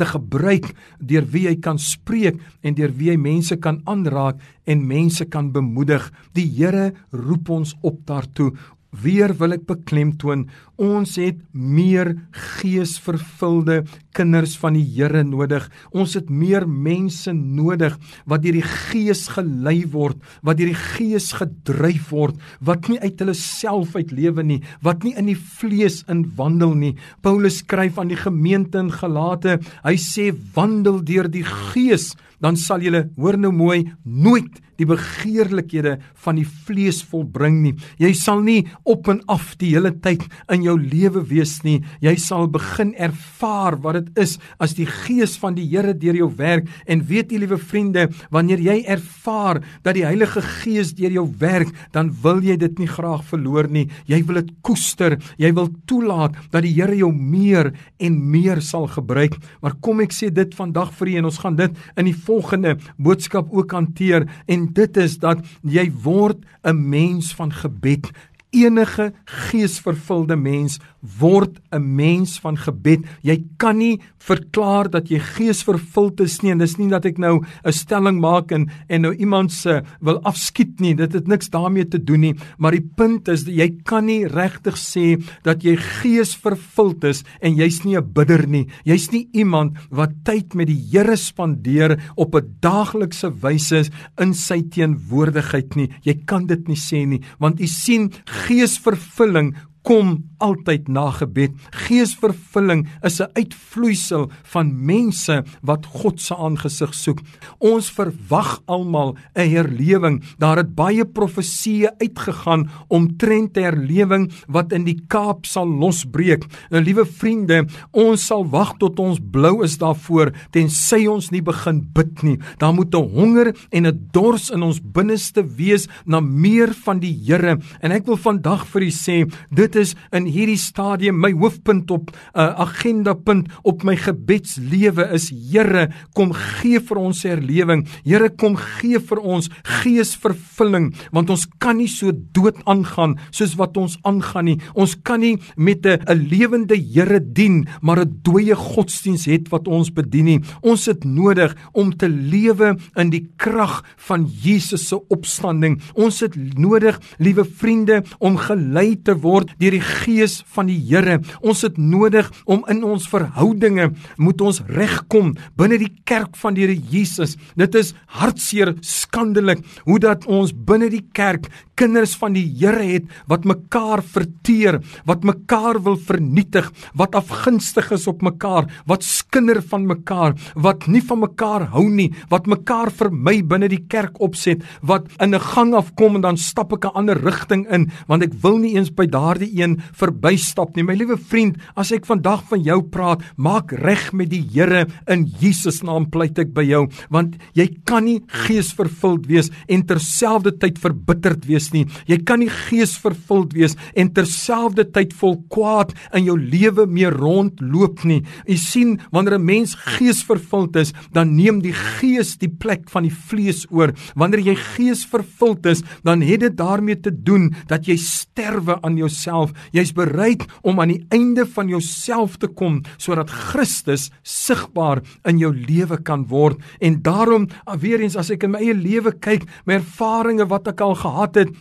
te 0.00 0.08
gebruik 0.08 0.70
deur 0.98 1.26
wie 1.34 1.46
hy 1.50 1.56
kan 1.60 1.78
spreek 1.78 2.40
en 2.64 2.76
deur 2.78 2.92
wie 2.96 3.12
hy 3.12 3.18
mense 3.20 3.58
kan 3.60 3.82
aanraak 3.84 4.40
en 4.64 4.86
mense 4.88 5.26
kan 5.28 5.52
bemoedig. 5.52 6.08
Die 6.32 6.48
Here 6.48 6.92
roep 7.12 7.52
ons 7.52 7.76
op 7.84 8.00
daartoe 8.08 8.52
Weer 8.90 9.30
wil 9.38 9.54
ek 9.54 9.68
beklemtoon, 9.68 10.48
ons 10.80 11.12
het 11.20 11.38
meer 11.54 12.16
geesvervulde 12.58 13.84
kinders 14.16 14.56
van 14.58 14.74
die 14.74 14.82
Here 14.82 15.22
nodig. 15.22 15.68
Ons 15.94 16.16
het 16.18 16.30
meer 16.30 16.66
mense 16.66 17.30
nodig 17.30 17.94
wat 18.26 18.42
deur 18.42 18.58
die 18.58 18.66
Gees 18.66 19.28
gelei 19.30 19.84
word, 19.92 20.18
wat 20.42 20.58
deur 20.58 20.72
die 20.72 20.80
Gees 20.80 21.30
gedryf 21.38 22.10
word, 22.10 22.40
wat 22.58 22.90
nie 22.90 22.98
uit 22.98 23.22
hulle 23.22 23.36
self 23.38 23.94
uit 23.94 24.10
lewe 24.16 24.42
nie, 24.46 24.58
wat 24.82 25.06
nie 25.06 25.14
in 25.20 25.30
die 25.30 25.38
vlees 25.38 26.02
in 26.10 26.24
wandel 26.38 26.74
nie. 26.74 26.96
Paulus 27.22 27.60
skryf 27.62 28.00
aan 28.00 28.10
die 28.10 28.18
gemeente 28.18 28.82
in 28.82 28.90
Galate, 28.90 29.60
hy 29.84 29.94
sê 30.00 30.30
wandel 30.56 30.98
deur 31.06 31.30
die 31.30 31.46
Gees, 31.46 32.10
dan 32.40 32.56
sal 32.56 32.82
julle 32.84 33.08
hoor 33.16 33.38
nou 33.38 33.52
mooi 33.52 33.84
nooit 34.04 34.60
die 34.80 34.88
begeerlikhede 34.88 35.98
van 36.24 36.38
die 36.40 36.46
vlees 36.48 37.02
volbring 37.04 37.58
nie. 37.60 37.74
Jy 38.00 38.12
sal 38.16 38.40
nie 38.44 38.62
op 38.88 39.10
en 39.12 39.20
af 39.30 39.52
die 39.60 39.74
hele 39.74 39.92
tyd 40.02 40.24
in 40.52 40.64
jou 40.64 40.76
lewe 40.80 41.22
wees 41.28 41.58
nie. 41.66 41.80
Jy 42.00 42.14
sal 42.20 42.48
begin 42.52 42.94
ervaar 42.96 43.76
wat 43.84 43.98
dit 43.98 44.22
is 44.24 44.38
as 44.62 44.74
die 44.78 44.88
gees 44.88 45.36
van 45.40 45.56
die 45.58 45.68
Here 45.70 45.92
deur 45.94 46.16
jou 46.16 46.30
werk 46.38 46.66
en 46.90 47.04
weet 47.06 47.30
jy 47.30 47.42
liewe 47.44 47.58
vriende, 47.60 48.08
wanneer 48.32 48.62
jy 48.64 48.80
ervaar 48.90 49.60
dat 49.84 49.94
die 49.94 50.06
Heilige 50.06 50.42
Gees 50.42 50.94
deur 50.98 51.12
jou 51.14 51.26
werk, 51.38 51.70
dan 51.94 52.10
wil 52.24 52.40
jy 52.42 52.56
dit 52.58 52.80
nie 52.80 52.88
graag 52.90 53.22
verloor 53.28 53.68
nie. 53.70 53.86
Jy 54.10 54.22
wil 54.26 54.40
dit 54.40 54.50
koester. 54.66 55.18
Jy 55.38 55.52
wil 55.56 55.70
toelaat 55.86 56.38
dat 56.50 56.64
die 56.64 56.74
Here 56.74 56.96
jou 56.96 57.12
meer 57.12 57.70
en 58.00 58.18
meer 58.32 58.64
sal 58.64 58.88
gebruik. 58.90 59.36
Maar 59.62 59.76
kom 59.84 60.00
ek 60.02 60.16
sê 60.16 60.32
dit 60.34 60.56
vandag 60.56 60.94
vir 60.98 61.12
u 61.12 61.16
en 61.20 61.30
ons 61.30 61.40
gaan 61.44 61.60
dit 61.60 61.78
in 62.00 62.08
die 62.08 62.16
volgende 62.30 62.76
boodskap 62.96 63.48
ook 63.50 63.72
hanteer 63.74 64.26
en 64.46 64.68
dit 64.72 64.96
is 64.96 65.16
dat 65.18 65.42
jy 65.66 65.88
word 66.02 66.38
'n 66.62 66.88
mens 66.88 67.34
van 67.34 67.50
gebed. 67.52 68.10
Enige 68.50 69.12
geesvervulde 69.24 70.36
mens 70.36 70.78
word 71.00 71.60
'n 71.72 71.94
mens 71.96 72.38
van 72.40 72.56
gebed. 72.56 73.00
Jy 73.22 73.42
kan 73.56 73.78
nie 73.78 74.00
verklaar 74.18 74.90
dat 74.90 75.08
jy 75.08 75.18
geesvervuld 75.18 76.20
is 76.20 76.42
nie 76.42 76.52
en 76.52 76.58
dis 76.58 76.76
nie 76.78 76.88
dat 76.88 77.04
ek 77.04 77.18
nou 77.18 77.40
'n 77.64 77.72
stelling 77.72 78.20
maak 78.20 78.52
en 78.52 78.70
en 78.88 79.00
nou 79.02 79.14
iemand 79.14 79.52
se 79.52 79.82
wil 80.00 80.20
afskiet 80.22 80.80
nie. 80.80 80.94
Dit 80.94 81.12
het 81.12 81.26
niks 81.26 81.50
daarmee 81.50 81.88
te 81.88 81.98
doen 81.98 82.20
nie, 82.20 82.34
maar 82.58 82.72
die 82.72 82.88
punt 82.96 83.28
is 83.28 83.44
jy 83.44 83.80
kan 83.84 84.06
nie 84.06 84.26
regtig 84.26 84.76
sê 84.76 85.22
dat 85.42 85.62
jy 85.62 85.76
geesvervuld 85.76 87.04
is 87.04 87.24
en 87.40 87.54
jy's 87.54 87.84
nie 87.84 87.96
'n 87.96 88.12
bidder 88.12 88.46
nie. 88.46 88.66
Jy's 88.84 89.10
nie 89.10 89.28
iemand 89.32 89.76
wat 89.90 90.10
tyd 90.24 90.54
met 90.54 90.66
die 90.66 90.80
Here 90.90 91.16
spandeer 91.16 91.98
op 92.16 92.34
'n 92.34 92.56
daaglikse 92.60 93.30
wyse 93.40 93.90
in 94.18 94.34
sy 94.34 94.62
teenwoordigheid 94.62 95.76
nie. 95.76 95.90
Jy 96.02 96.14
kan 96.26 96.46
dit 96.46 96.68
nie 96.68 96.76
sê 96.76 97.06
nie, 97.06 97.22
want 97.38 97.60
u 97.60 97.66
sien 97.66 98.12
geesvervulling 98.24 99.54
kom 99.90 100.20
altyd 100.40 100.86
na 100.88 101.08
gebed. 101.12 101.56
Geesvervulling 101.84 102.86
is 103.02 103.20
'n 103.20 103.28
uitvloeisel 103.34 104.30
van 104.52 104.84
mense 104.86 105.44
wat 105.62 105.86
God 105.86 106.20
se 106.20 106.34
aangesig 106.36 106.94
soek. 106.94 107.20
Ons 107.58 107.90
verwag 107.90 108.62
almal 108.66 109.16
'n 109.34 109.50
herlewing. 109.50 110.22
Daar 110.38 110.56
het 110.56 110.74
baie 110.74 111.04
profeseë 111.04 111.90
uitgegaan 111.98 112.70
omtrent 112.88 113.56
'n 113.56 113.62
herlewing 113.62 114.32
wat 114.48 114.72
in 114.72 114.84
die 114.84 115.00
Kaap 115.08 115.46
sal 115.46 115.66
losbreek. 115.66 116.44
Nou 116.70 116.82
liewe 116.82 117.04
vriende, 117.04 117.66
ons 117.90 118.26
sal 118.26 118.48
wag 118.48 118.76
tot 118.78 118.98
ons 118.98 119.18
blou 119.30 119.64
is 119.64 119.78
daarvoor 119.78 120.32
tensy 120.50 121.06
ons 121.06 121.30
nie 121.30 121.42
begin 121.42 121.90
bid 121.92 122.22
nie. 122.22 122.38
Daar 122.58 122.74
moet 122.74 122.94
'n 122.94 123.10
honger 123.10 123.54
en 123.70 123.86
'n 123.86 124.08
dors 124.12 124.50
in 124.50 124.62
ons 124.62 124.80
binneste 124.80 125.42
wees 125.56 125.88
na 126.06 126.20
meer 126.20 126.74
van 126.74 126.98
die 126.98 127.20
Here. 127.24 127.58
En 127.80 127.92
ek 127.92 128.06
wil 128.06 128.16
vandag 128.16 128.66
vir 128.66 128.82
u 128.82 128.90
sê, 128.90 129.32
dit 129.50 129.76
is 129.80 129.94
in 130.12 130.28
hierdie 130.30 130.58
stadium 130.60 131.18
my 131.20 131.32
hoofpunt 131.32 131.90
op 131.90 132.10
'n 132.10 132.14
uh, 132.38 132.44
eh, 132.44 132.60
agenda 132.60 133.14
punt 133.14 133.48
op 133.62 133.82
my 133.82 133.96
gebedslewe 133.96 135.08
is 135.12 135.30
Here 135.30 135.88
kom 136.14 136.32
gee 136.32 136.80
vir 136.80 136.96
ons 136.96 137.22
herlewing. 137.22 137.86
Here 138.04 138.30
kom 138.30 138.56
gee 138.56 138.98
vir 138.98 139.18
ons 139.18 139.48
geesvervulling 139.62 140.94
want 141.12 141.30
ons 141.30 141.46
kan 141.58 141.76
nie 141.76 141.88
so 141.88 142.12
dood 142.12 142.56
aangaan 142.66 143.18
soos 143.30 143.56
wat 143.56 143.76
ons 143.76 143.98
aangaan 144.02 144.44
nie. 144.44 144.58
Ons 144.74 144.96
kan 145.02 145.20
nie 145.20 145.38
met 145.56 145.86
'n 145.86 145.98
'n 146.06 146.28
lewende 146.28 146.76
Here 146.76 147.20
dien 147.20 147.66
maar 147.80 148.00
'n 148.00 148.20
dooie 148.22 148.54
godsdiens 148.54 149.24
het 149.26 149.48
wat 149.48 149.68
ons 149.68 149.90
bedien 149.90 150.24
nie. 150.24 150.40
Ons 150.60 150.86
het 150.86 151.04
nodig 151.04 151.56
om 151.72 151.96
te 151.96 152.08
lewe 152.08 152.76
in 152.96 153.10
die 153.10 153.28
krag 153.36 153.84
van 153.96 154.26
Jesus 154.42 154.88
se 154.88 154.98
opstanding. 155.08 155.80
Ons 155.94 156.20
het 156.20 156.36
nodig 156.58 157.00
liewe 157.18 157.44
vriende 157.44 158.02
om 158.18 158.36
gelei 158.36 158.96
te 159.02 159.14
word 159.16 159.52
deur 159.60 159.76
die 159.76 159.84
gees 159.84 160.40
van 160.54 160.70
die 160.70 160.78
Here. 160.90 161.18
Ons 161.44 161.62
het 161.66 161.78
nodig 161.78 162.30
om 162.50 162.64
in 162.72 162.82
ons 162.86 163.06
verhoudinge 163.10 163.90
moet 164.16 164.40
ons 164.40 164.62
regkom 164.68 165.34
binne 165.60 165.78
die 165.80 165.92
kerk 166.08 166.36
van 166.40 166.56
die 166.56 166.66
Here 166.66 166.78
Jesus. 166.90 167.36
Dit 167.60 167.76
is 167.78 167.92
hartseer 168.20 168.74
skandelik 168.84 169.62
hoe 169.84 170.00
dat 170.02 170.26
ons 170.30 170.54
binne 170.54 170.90
die 170.92 171.04
kerk 171.16 171.48
kinders 171.80 172.12
van 172.20 172.34
die 172.36 172.44
Here 172.60 172.84
het 172.84 173.08
wat 173.30 173.46
mekaar 173.48 174.02
verteer, 174.04 174.80
wat 175.08 175.24
mekaar 175.24 175.80
wil 175.84 175.96
vernietig, 175.96 176.68
wat 176.98 177.16
afgunstig 177.18 177.90
is 177.96 178.06
op 178.10 178.24
mekaar, 178.24 178.68
wat 178.90 179.06
skinder 179.06 179.62
van 179.64 179.86
mekaar, 179.88 180.36
wat 180.54 180.86
nie 180.90 181.02
van 181.04 181.22
mekaar 181.24 181.68
hou 181.74 181.86
nie, 181.88 182.10
wat 182.32 182.48
mekaar 182.50 182.92
vermy 182.92 183.40
binne 183.46 183.70
die 183.72 183.82
kerk 183.88 184.20
opset, 184.20 184.64
wat 184.82 185.08
in 185.20 185.34
'n 185.34 185.40
gang 185.40 185.74
afkom 185.74 186.16
en 186.16 186.22
dan 186.22 186.36
stap 186.36 186.72
ek 186.72 186.84
'n 186.84 186.96
ander 186.96 187.18
rigting 187.18 187.66
in 187.70 187.90
want 188.08 188.22
ek 188.22 188.32
wil 188.42 188.58
nie 188.58 188.76
eens 188.76 188.90
by 188.90 189.06
daardie 189.06 189.49
een 189.58 189.78
verbystap 189.96 190.76
nie. 190.76 190.84
My 190.86 190.94
liewe 190.98 191.16
vriend, 191.18 191.58
as 191.76 191.92
ek 191.92 192.06
vandag 192.08 192.44
van 192.50 192.62
jou 192.66 192.80
praat, 192.92 193.22
maak 193.36 193.72
reg 193.72 194.10
met 194.16 194.30
die 194.30 194.42
Here 194.50 194.86
in 195.10 195.26
Jesus 195.40 195.82
naam 195.86 196.08
pleit 196.10 196.38
ek 196.38 196.52
by 196.56 196.64
jou, 196.66 196.86
want 197.12 197.36
jy 197.58 197.68
kan 197.88 198.04
nie 198.06 198.20
geesvervuld 198.46 199.28
wees 199.30 199.50
en 199.70 199.84
terselfdertyd 199.86 200.78
verbitterd 200.82 201.46
wees 201.48 201.70
nie. 201.74 201.86
Jy 202.10 202.20
kan 202.26 202.42
nie 202.42 202.50
geesvervuld 202.50 203.54
wees 203.56 203.76
en 203.94 204.12
terselfdertyd 204.16 205.14
vol 205.20 205.38
kwaad 205.52 205.94
in 206.16 206.26
jou 206.28 206.36
lewe 206.38 206.86
mee 206.90 207.10
rondloop 207.12 208.04
nie. 208.08 208.22
Jy 208.48 208.58
sien, 208.60 208.98
wanneer 209.12 209.38
'n 209.38 209.44
mens 209.44 209.74
geesvervuld 209.74 210.76
is, 210.76 210.92
dan 211.12 211.36
neem 211.36 211.60
die 211.60 211.72
gees 211.72 212.36
die 212.38 212.48
plek 212.48 212.90
van 212.90 213.04
die 213.04 213.14
vlees 213.14 213.66
oor. 213.70 213.92
Wanneer 214.14 214.40
jy 214.40 214.54
geesvervuld 214.54 215.66
is, 215.66 215.82
dan 216.04 216.20
het 216.20 216.40
dit 216.40 216.56
daarmee 216.56 217.00
te 217.00 217.10
doen 217.10 217.54
dat 217.68 217.86
jy 217.86 217.96
sterwe 217.96 218.78
aan 218.82 218.96
jouself. 218.96 219.39
Jy's 219.72 219.92
bereid 219.96 220.44
om 220.62 220.80
aan 220.80 220.92
die 220.92 221.04
einde 221.08 221.46
van 221.46 221.68
jouself 221.72 222.36
te 222.36 222.48
kom 222.48 222.82
sodat 222.96 223.30
Christus 223.30 224.10
sigbaar 224.22 225.00
in 225.28 225.40
jou 225.40 225.52
lewe 225.54 226.00
kan 226.02 226.26
word. 226.28 226.60
En 226.80 227.00
daarom, 227.02 227.48
weer 227.80 228.00
eens 228.00 228.18
as 228.20 228.30
ek 228.30 228.44
in 228.44 228.54
my 228.54 228.60
eie 228.60 228.76
lewe 228.76 229.12
kyk, 229.16 229.48
my 229.64 229.80
ervarings 229.80 230.48
wat 230.50 230.68
ek 230.68 230.80
al 230.84 230.94
gehad 231.00 231.40
het, 231.40 231.54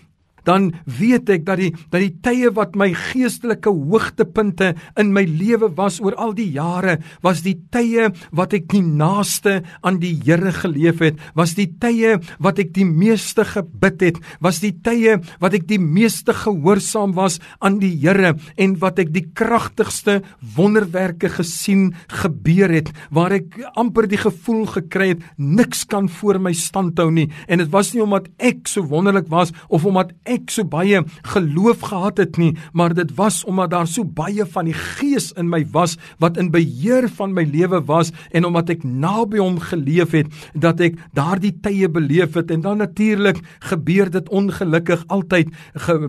dan 0.48 0.72
weet 1.00 1.30
ek 1.30 1.46
dat 1.48 1.62
die 1.62 1.72
dat 1.90 2.02
die 2.04 2.14
tye 2.24 2.52
wat 2.56 2.76
my 2.80 2.92
geestelike 2.94 3.72
hoogtepunte 3.72 4.74
in 5.00 5.14
my 5.16 5.24
lewe 5.28 5.72
was 5.78 6.00
oor 6.04 6.16
al 6.16 6.34
die 6.38 6.50
jare 6.56 7.00
was 7.26 7.44
die 7.46 7.58
tye 7.74 8.10
wat 8.36 8.54
ek 8.58 8.70
die 8.72 8.84
naaste 8.84 9.60
aan 9.84 10.00
die 10.04 10.16
Here 10.20 10.52
geleef 10.54 11.00
het 11.04 11.20
was 11.38 11.56
die 11.58 11.70
tye 11.82 12.18
wat 12.44 12.60
ek 12.62 12.74
die 12.76 12.86
meeste 12.88 13.46
gebid 13.48 14.04
het 14.04 14.20
was 14.44 14.60
die 14.64 14.74
tye 14.86 15.20
wat 15.42 15.56
ek 15.58 15.68
die 15.70 15.80
meeste 15.82 16.36
gehoorsaam 16.36 17.16
was 17.18 17.40
aan 17.64 17.80
die 17.82 17.94
Here 18.02 18.36
en 18.58 18.76
wat 18.82 19.00
ek 19.02 19.14
die 19.16 19.26
kragtigste 19.34 20.20
wonderwerke 20.56 21.32
gesien 21.34 21.94
gebeur 22.22 22.72
het 22.74 22.92
waar 23.16 23.34
ek 23.40 23.58
amper 23.80 24.08
die 24.10 24.20
gevoel 24.20 24.66
gekry 24.70 25.14
het 25.14 25.26
niks 25.38 25.86
kan 25.90 26.10
voor 26.20 26.40
my 26.42 26.54
stand 26.58 27.00
hou 27.00 27.10
nie. 27.14 27.28
En 27.48 27.62
dit 27.62 27.70
was 27.74 27.94
nie 27.94 28.04
omdat 28.04 28.30
ek 28.38 28.68
so 28.70 28.86
wonderlik 28.90 29.30
was 29.32 29.54
of 29.68 29.86
omdat 29.88 30.14
ek 30.30 30.54
so 30.54 30.66
baie 30.70 31.02
geloof 31.34 31.84
gehad 31.90 32.22
het 32.22 32.40
nie, 32.42 32.52
maar 32.74 32.94
dit 32.94 33.12
was 33.18 33.42
omdat 33.50 33.74
daar 33.74 33.88
so 33.90 34.06
baie 34.06 34.46
van 34.46 34.70
die 34.70 34.78
Gees 34.78 35.32
in 35.40 35.50
my 35.50 35.64
was 35.74 35.98
wat 36.22 36.38
in 36.38 36.52
beheer 36.54 37.10
van 37.18 37.34
my 37.36 37.46
lewe 37.50 37.82
was 37.90 38.14
en 38.32 38.48
omdat 38.48 38.74
ek 38.76 38.86
naby 38.86 39.42
hom 39.42 39.60
geleef 39.64 40.14
het 40.18 40.30
dat 40.54 40.82
ek 40.84 41.00
daardie 41.18 41.56
tye 41.64 41.90
beleef 41.90 42.38
het. 42.38 42.52
En 42.52 42.62
dan 42.66 42.82
natuurlik 42.84 43.42
gebeur 43.72 44.12
dit 44.12 44.30
ongelukkig 44.30 45.06
altyd. 45.08 45.50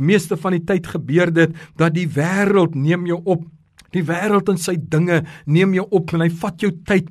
Meeste 0.00 0.36
van 0.40 0.56
die 0.56 0.64
tyd 0.64 0.86
gebeur 0.86 1.32
dit 1.32 1.56
dat 1.80 1.94
die 1.96 2.08
wêreld 2.08 2.74
neem 2.74 3.06
jou 3.08 3.20
op. 3.24 3.46
Die 3.94 4.04
wêreld 4.06 4.50
en 4.52 4.60
sy 4.60 4.76
dinge 4.78 5.24
neem 5.46 5.74
jou 5.74 5.86
op 5.90 6.14
en 6.14 6.24
hy 6.24 6.30
vat 6.42 6.62
jou 6.62 6.70
tyd 6.86 7.08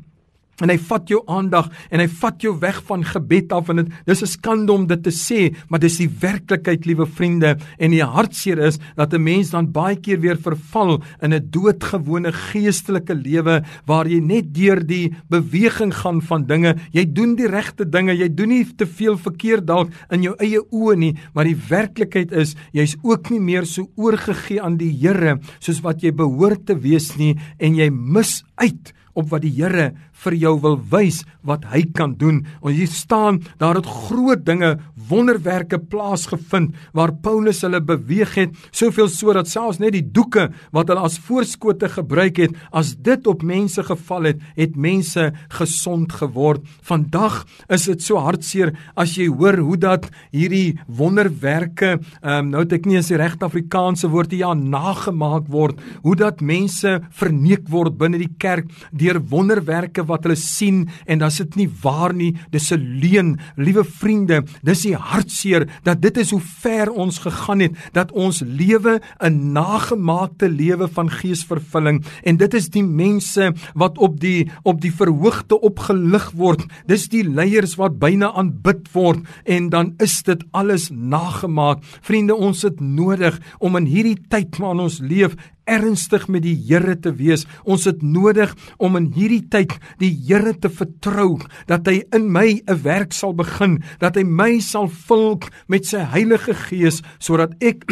en 0.62 0.70
hy 0.70 0.78
vat 0.78 1.10
jou 1.10 1.24
aandag 1.28 1.70
en 1.90 2.00
hy 2.00 2.08
vat 2.22 2.42
jou 2.42 2.54
weg 2.60 2.82
van 2.88 3.04
gebed 3.04 3.54
af 3.56 3.70
en 3.70 3.84
dit 3.84 3.90
dis 4.06 4.22
'n 4.24 4.28
skande 4.28 4.72
om 4.72 4.88
dit 4.88 5.04
te 5.04 5.12
sê 5.12 5.56
maar 5.70 5.80
dis 5.80 5.98
die 5.98 6.10
werklikheid 6.10 6.86
liewe 6.86 7.06
vriende 7.06 7.58
en 7.80 7.92
die 7.92 8.04
hartseer 8.04 8.60
is 8.60 8.80
dat 8.96 9.14
'n 9.14 9.24
mens 9.24 9.50
dan 9.52 9.72
baie 9.72 9.96
keer 9.96 10.20
weer 10.20 10.38
verval 10.38 11.02
in 11.22 11.34
'n 11.34 11.50
doodgewone 11.50 12.32
geestelike 12.32 13.14
lewe 13.14 13.64
waar 13.86 14.08
jy 14.08 14.20
net 14.20 14.54
deur 14.54 14.86
die 14.86 15.14
beweging 15.30 15.94
gaan 15.94 16.22
van 16.22 16.46
dinge. 16.46 16.76
Jy 16.92 17.06
doen 17.14 17.36
die 17.36 17.48
regte 17.48 17.90
dinge 17.90 18.14
jy 18.14 18.30
doen 18.34 18.50
nie 18.50 18.66
te 18.78 18.88
veel 18.88 19.18
verkeerd 19.20 19.68
dalk 19.70 19.94
in 20.14 20.26
jou 20.26 20.36
eie 20.42 20.60
oë 20.60 20.98
nie 21.00 21.14
maar 21.34 21.48
die 21.50 21.58
werklikheid 21.70 22.34
is 22.36 22.56
jy's 22.76 22.96
ook 23.06 23.32
nie 23.34 23.42
meer 23.44 23.68
so 23.70 23.90
oorgegee 24.00 24.62
aan 24.62 24.78
die 24.80 24.92
Here 25.00 25.38
soos 25.60 25.84
wat 25.86 26.04
jy 26.04 26.12
behoort 26.16 26.66
te 26.68 26.76
wees 26.76 27.14
nie 27.20 27.36
en 27.60 27.78
jy 27.78 27.90
mis 27.94 28.40
uit 28.60 28.94
op 29.20 29.30
wat 29.34 29.44
die 29.46 29.54
Here 29.56 29.92
vir 30.24 30.36
jou 30.40 30.56
wil 30.64 30.78
wys 30.92 31.24
wat 31.48 31.66
hy 31.72 31.84
kan 31.96 32.16
doen. 32.20 32.44
Ons 32.62 32.78
hier 32.78 32.92
staan, 32.92 33.40
daar 33.62 33.80
het 33.80 33.88
groot 33.88 34.44
dinge, 34.46 34.76
wonderwerke 35.10 35.80
plaasgevind 35.80 36.76
waar 36.94 37.14
Paulus 37.24 37.64
hulle 37.66 37.82
beweeg 37.82 38.36
het, 38.38 38.58
soveel 38.76 39.10
so 39.12 39.34
dat 39.36 39.50
selfs 39.50 39.80
net 39.82 39.96
die 39.96 40.04
doeke 40.04 40.50
wat 40.76 40.92
hulle 40.92 41.06
as 41.08 41.20
voorskote 41.26 41.90
gebruik 41.94 42.42
het, 42.44 42.58
as 42.76 42.94
dit 43.00 43.28
op 43.30 43.44
mense 43.46 43.84
geval 43.88 44.32
het, 44.32 44.44
het 44.58 44.76
mense 44.78 45.30
gesond 45.56 46.14
geword. 46.20 46.66
Vandag 46.86 47.42
is 47.72 47.88
dit 47.90 48.04
so 48.04 48.22
hartseer 48.22 48.74
as 49.00 49.16
jy 49.18 49.30
hoor 49.32 49.60
hoe 49.64 49.78
dat 49.80 50.10
hierdie 50.36 50.78
wonderwerke, 50.86 51.98
um, 52.22 52.52
nou 52.52 52.66
het 52.66 52.76
ek 52.80 52.90
nie 52.90 53.00
eens 53.00 53.12
die 53.12 53.20
regte 53.20 53.48
Afrikaanse 53.48 54.10
woord 54.12 54.34
hier 54.36 54.46
ja, 54.50 54.54
nagemaak 54.54 55.50
word, 55.52 55.80
hoe 56.04 56.16
dat 56.20 56.44
mense 56.46 57.00
verneek 57.20 57.68
word 57.72 57.98
binne 58.00 58.20
die 58.22 58.32
kerk 58.40 58.70
deur 58.96 59.20
wonderwerke 59.32 60.06
wat 60.10 60.26
hulle 60.26 60.38
sien 60.40 60.88
en 61.06 61.22
dan 61.22 61.32
sit 61.32 61.56
nie 61.56 61.70
waar 61.84 62.14
nie. 62.14 62.36
Dis 62.52 62.72
'n 62.72 63.00
leuen. 63.02 63.38
Liewe 63.56 63.84
vriende 63.84 64.44
dis 64.64 64.82
die 64.82 64.96
hartseer 64.96 65.68
dat 65.84 66.02
dit 66.02 66.18
is 66.18 66.32
hoe 66.32 66.42
ver 66.42 66.92
ons 66.92 67.20
gegaan 67.20 67.60
het 67.60 67.78
dat 67.94 68.12
ons 68.12 68.42
lewe 68.42 69.00
'n 69.20 69.54
nagemaakte 69.54 70.50
lewe 70.50 70.88
van 70.88 71.10
geesvervulling. 71.10 72.04
En 72.24 72.38
dit 72.38 72.54
is 72.54 72.70
die 72.70 72.84
mense 72.84 73.54
wat 73.74 73.98
op 73.98 74.20
die 74.20 74.50
op 74.64 74.82
die 74.82 74.94
verhoogte 74.94 75.60
opgelig 75.62 76.32
word. 76.32 76.66
Dis 76.88 77.08
die 77.10 77.24
leiers 77.24 77.76
wat 77.76 78.00
byna 78.00 78.34
aanbid 78.34 78.90
word 78.94 79.20
en 79.46 79.70
dan 79.70 79.94
is 79.98 80.24
dit 80.24 80.44
alles 80.52 80.90
nagemaak. 80.92 81.84
Vriende 82.02 82.36
ons 82.36 82.62
het 82.62 82.80
nodig 82.80 83.40
om 83.60 83.76
in 83.76 83.86
hierdie 83.86 84.18
tyd 84.30 84.58
waarin 84.58 84.88
ons 84.88 85.00
leef 85.00 85.36
ernstig 85.70 86.28
met 86.28 86.44
die 86.44 86.56
Here 86.56 86.96
te 87.00 87.14
wees. 87.16 87.46
Ons 87.64 87.86
het 87.90 88.02
nodig 88.02 88.56
om 88.78 88.98
in 89.00 89.12
hierdie 89.16 89.46
tyd 89.52 89.76
die 90.02 90.12
Here 90.28 90.56
te 90.58 90.72
vertrou 90.74 91.40
dat 91.70 91.88
hy 91.88 92.02
in 92.16 92.32
my 92.32 92.62
'n 92.66 92.82
werk 92.84 93.14
sal 93.14 93.34
begin, 93.34 93.84
dat 94.00 94.16
hy 94.16 94.24
my 94.24 94.60
sal 94.60 94.88
vul 94.88 95.40
met 95.68 95.86
sy 95.86 96.00
Heilige 96.00 96.54
Gees 96.54 97.02
sodat 97.20 97.54
ek 97.62 97.86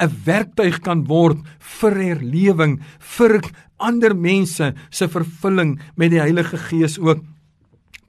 'n 0.00 0.12
werktuig 0.24 0.80
kan 0.80 1.04
word 1.08 1.38
vir 1.80 1.94
herlewing 1.96 2.80
vir 3.16 3.40
ander 3.78 4.14
mense 4.14 4.74
se 4.90 5.08
vervulling 5.08 5.78
met 5.96 6.10
die 6.10 6.20
Heilige 6.20 6.58
Gees 6.68 6.98
ook 6.98 7.24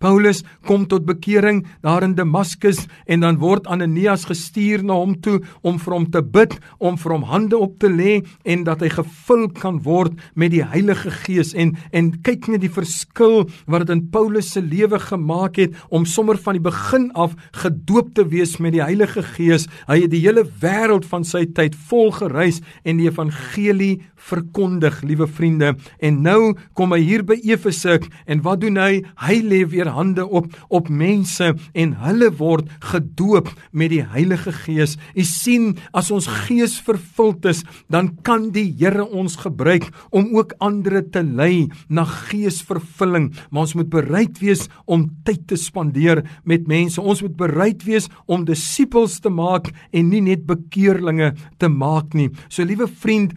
Paulus 0.01 0.41
kom 0.67 0.87
tot 0.89 1.05
bekering 1.05 1.61
daar 1.85 2.03
in 2.05 2.15
Damaskus 2.17 2.83
en 3.05 3.21
dan 3.23 3.39
word 3.41 3.69
Ananias 3.69 4.25
gestuur 4.29 4.83
na 4.85 4.97
hom 4.97 5.13
toe 5.21 5.39
om 5.61 5.77
vir 5.81 5.95
hom 5.95 6.07
te 6.11 6.21
bid, 6.25 6.55
om 6.81 6.97
vir 6.97 7.15
hom 7.15 7.25
hande 7.29 7.57
op 7.57 7.77
te 7.81 7.89
lê 7.91 8.19
en 8.43 8.65
dat 8.67 8.81
hy 8.81 8.89
gevul 8.95 9.47
kan 9.57 9.81
word 9.85 10.17
met 10.35 10.53
die 10.55 10.63
Heilige 10.65 11.13
Gees 11.23 11.53
en 11.53 11.75
en 11.95 12.11
kyk 12.25 12.49
net 12.51 12.63
die 12.65 12.73
verskil 12.73 13.45
wat 13.69 13.85
dit 13.85 13.93
in 13.95 14.03
Paulus 14.13 14.51
se 14.55 14.61
lewe 14.63 14.99
gemaak 15.01 15.59
het 15.61 15.77
om 15.89 16.07
sommer 16.09 16.39
van 16.41 16.57
die 16.57 16.65
begin 16.65 17.09
af 17.13 17.35
gedoop 17.61 18.13
te 18.17 18.25
wees 18.31 18.57
met 18.59 18.75
die 18.75 18.83
Heilige 18.83 19.23
Gees. 19.35 19.67
Hy 19.87 20.01
het 20.03 20.13
die 20.13 20.23
hele 20.23 20.45
wêreld 20.61 21.05
van 21.09 21.25
sy 21.27 21.45
tyd 21.55 21.77
vol 21.89 22.11
gereis 22.15 22.61
en 22.83 23.01
die 23.01 23.09
evangelie 23.09 24.01
verkondig, 24.21 25.01
liewe 25.01 25.27
vriende. 25.27 25.73
En 25.99 26.21
nou 26.25 26.53
kom 26.77 26.93
hy 26.95 27.01
hier 27.03 27.25
by 27.27 27.39
Efese 27.41 27.99
en 28.29 28.43
wat 28.45 28.61
doen 28.61 28.77
hy? 28.79 29.01
Hy 29.25 29.37
lê 29.43 29.63
weer 29.69 29.90
hande 29.91 30.25
op 30.27 30.49
op 30.69 30.89
mense 30.89 31.51
en 31.73 31.93
hulle 32.03 32.31
word 32.39 32.69
gedoop 32.91 33.51
met 33.71 33.91
die 33.93 34.03
Heilige 34.03 34.53
Gees. 34.63 34.97
U 35.15 35.23
sien, 35.27 35.75
as 35.93 36.11
ons 36.11 36.27
gees 36.47 36.77
vervuld 36.83 37.45
is, 37.49 37.63
dan 37.91 38.13
kan 38.25 38.49
die 38.55 38.69
Here 38.81 39.05
ons 39.05 39.37
gebruik 39.43 39.89
om 40.09 40.31
ook 40.35 40.55
ander 40.63 41.01
te 41.03 41.23
lei 41.23 41.69
na 41.89 42.05
geesvervulling. 42.07 43.31
Maar 43.51 43.67
ons 43.67 43.77
moet 43.77 43.91
bereid 43.91 44.41
wees 44.41 44.67
om 44.85 45.09
tyd 45.27 45.45
te 45.51 45.59
spandeer 45.59 46.23
met 46.47 46.67
mense. 46.71 47.01
Ons 47.01 47.23
moet 47.25 47.37
bereid 47.37 47.85
wees 47.87 48.09
om 48.25 48.45
disippels 48.47 49.19
te 49.21 49.29
maak 49.29 49.71
en 49.91 50.09
nie 50.09 50.23
net 50.23 50.47
bekeerlinge 50.49 51.33
te 51.61 51.69
maak 51.69 52.15
nie. 52.17 52.29
So 52.49 52.65
liewe 52.67 52.87
vriend, 52.87 53.35